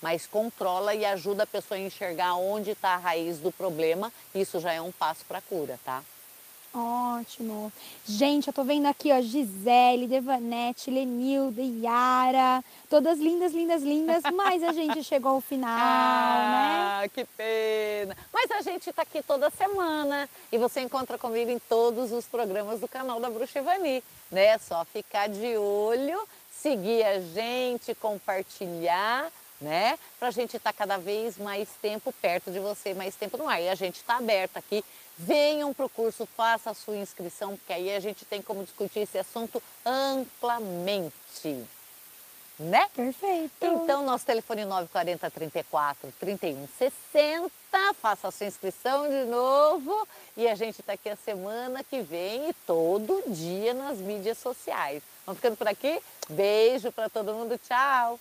mas 0.01 0.27
controla 0.27 0.93
e 0.93 1.03
ajuda 1.03 1.43
a 1.43 1.47
pessoa 1.47 1.77
a 1.77 1.81
enxergar 1.81 2.35
onde 2.35 2.71
está 2.71 2.89
a 2.89 2.97
raiz 2.97 3.39
do 3.39 3.51
problema. 3.51 4.11
Isso 4.33 4.59
já 4.59 4.73
é 4.73 4.81
um 4.81 4.91
passo 4.91 5.25
para 5.25 5.39
a 5.39 5.41
cura, 5.41 5.79
tá? 5.83 6.03
Ótimo. 6.77 7.71
Gente, 8.05 8.47
eu 8.47 8.53
tô 8.53 8.61
vendo 8.65 8.85
aqui, 8.87 9.09
ó, 9.09 9.21
Gisele, 9.21 10.07
Devanete, 10.07 10.91
Lenilda, 10.91 11.61
Yara, 11.61 12.61
todas 12.89 13.17
lindas, 13.17 13.53
lindas, 13.53 13.81
lindas, 13.81 14.23
mas 14.35 14.61
a 14.61 14.73
gente 14.73 15.01
chegou 15.01 15.31
ao 15.31 15.41
final, 15.41 15.69
ah, 15.71 16.99
né? 17.01 17.07
que 17.07 17.23
pena. 17.23 18.17
Mas 18.33 18.51
a 18.51 18.61
gente 18.61 18.91
tá 18.91 19.03
aqui 19.03 19.23
toda 19.23 19.49
semana 19.49 20.29
e 20.51 20.57
você 20.57 20.81
encontra 20.81 21.17
comigo 21.17 21.49
em 21.49 21.59
todos 21.59 22.11
os 22.11 22.25
programas 22.25 22.81
do 22.81 22.89
canal 22.89 23.21
da 23.21 23.29
Bruxa 23.29 23.59
Ivani, 23.59 24.03
né? 24.29 24.47
É 24.47 24.57
só 24.57 24.83
ficar 24.83 25.29
de 25.29 25.55
olho, 25.55 26.27
seguir 26.51 27.03
a 27.03 27.21
gente, 27.21 27.95
compartilhar, 27.95 29.31
né? 29.61 29.97
Para 30.19 30.27
a 30.27 30.31
gente 30.31 30.57
estar 30.57 30.73
tá 30.73 30.77
cada 30.77 30.97
vez 30.97 31.37
mais 31.37 31.69
tempo 31.81 32.13
perto 32.21 32.51
de 32.51 32.59
você, 32.59 32.93
mais 32.93 33.15
tempo 33.15 33.37
no 33.37 33.47
ar. 33.47 33.61
E 33.61 33.69
a 33.69 33.75
gente 33.75 33.95
está 33.95 34.17
aberto 34.17 34.57
aqui. 34.57 34.83
Venham 35.17 35.73
para 35.73 35.85
o 35.85 35.89
curso, 35.89 36.27
faça 36.35 36.71
a 36.71 36.73
sua 36.73 36.97
inscrição, 36.97 37.55
porque 37.55 37.71
aí 37.71 37.95
a 37.95 37.99
gente 37.99 38.25
tem 38.25 38.41
como 38.41 38.63
discutir 38.63 38.99
esse 38.99 39.17
assunto 39.17 39.61
amplamente. 39.85 41.65
Né? 42.57 42.87
Perfeito. 42.95 43.51
Então, 43.61 44.05
nosso 44.05 44.25
telefone 44.25 44.63
940 44.63 45.29
34 45.29 46.13
31 46.19 46.67
60. 46.77 47.51
Faça 48.01 48.29
a 48.29 48.31
sua 48.31 48.47
inscrição 48.47 49.09
de 49.09 49.25
novo. 49.25 50.07
E 50.37 50.47
a 50.47 50.55
gente 50.55 50.79
está 50.79 50.93
aqui 50.93 51.09
a 51.09 51.17
semana 51.17 51.83
que 51.83 52.01
vem 52.01 52.49
e 52.49 52.53
todo 52.65 53.23
dia 53.27 53.73
nas 53.73 53.97
mídias 53.97 54.37
sociais. 54.37 55.03
Vamos 55.25 55.39
ficando 55.39 55.57
por 55.57 55.67
aqui? 55.67 56.01
Beijo 56.29 56.91
para 56.93 57.09
todo 57.09 57.33
mundo. 57.33 57.57
Tchau. 57.57 58.19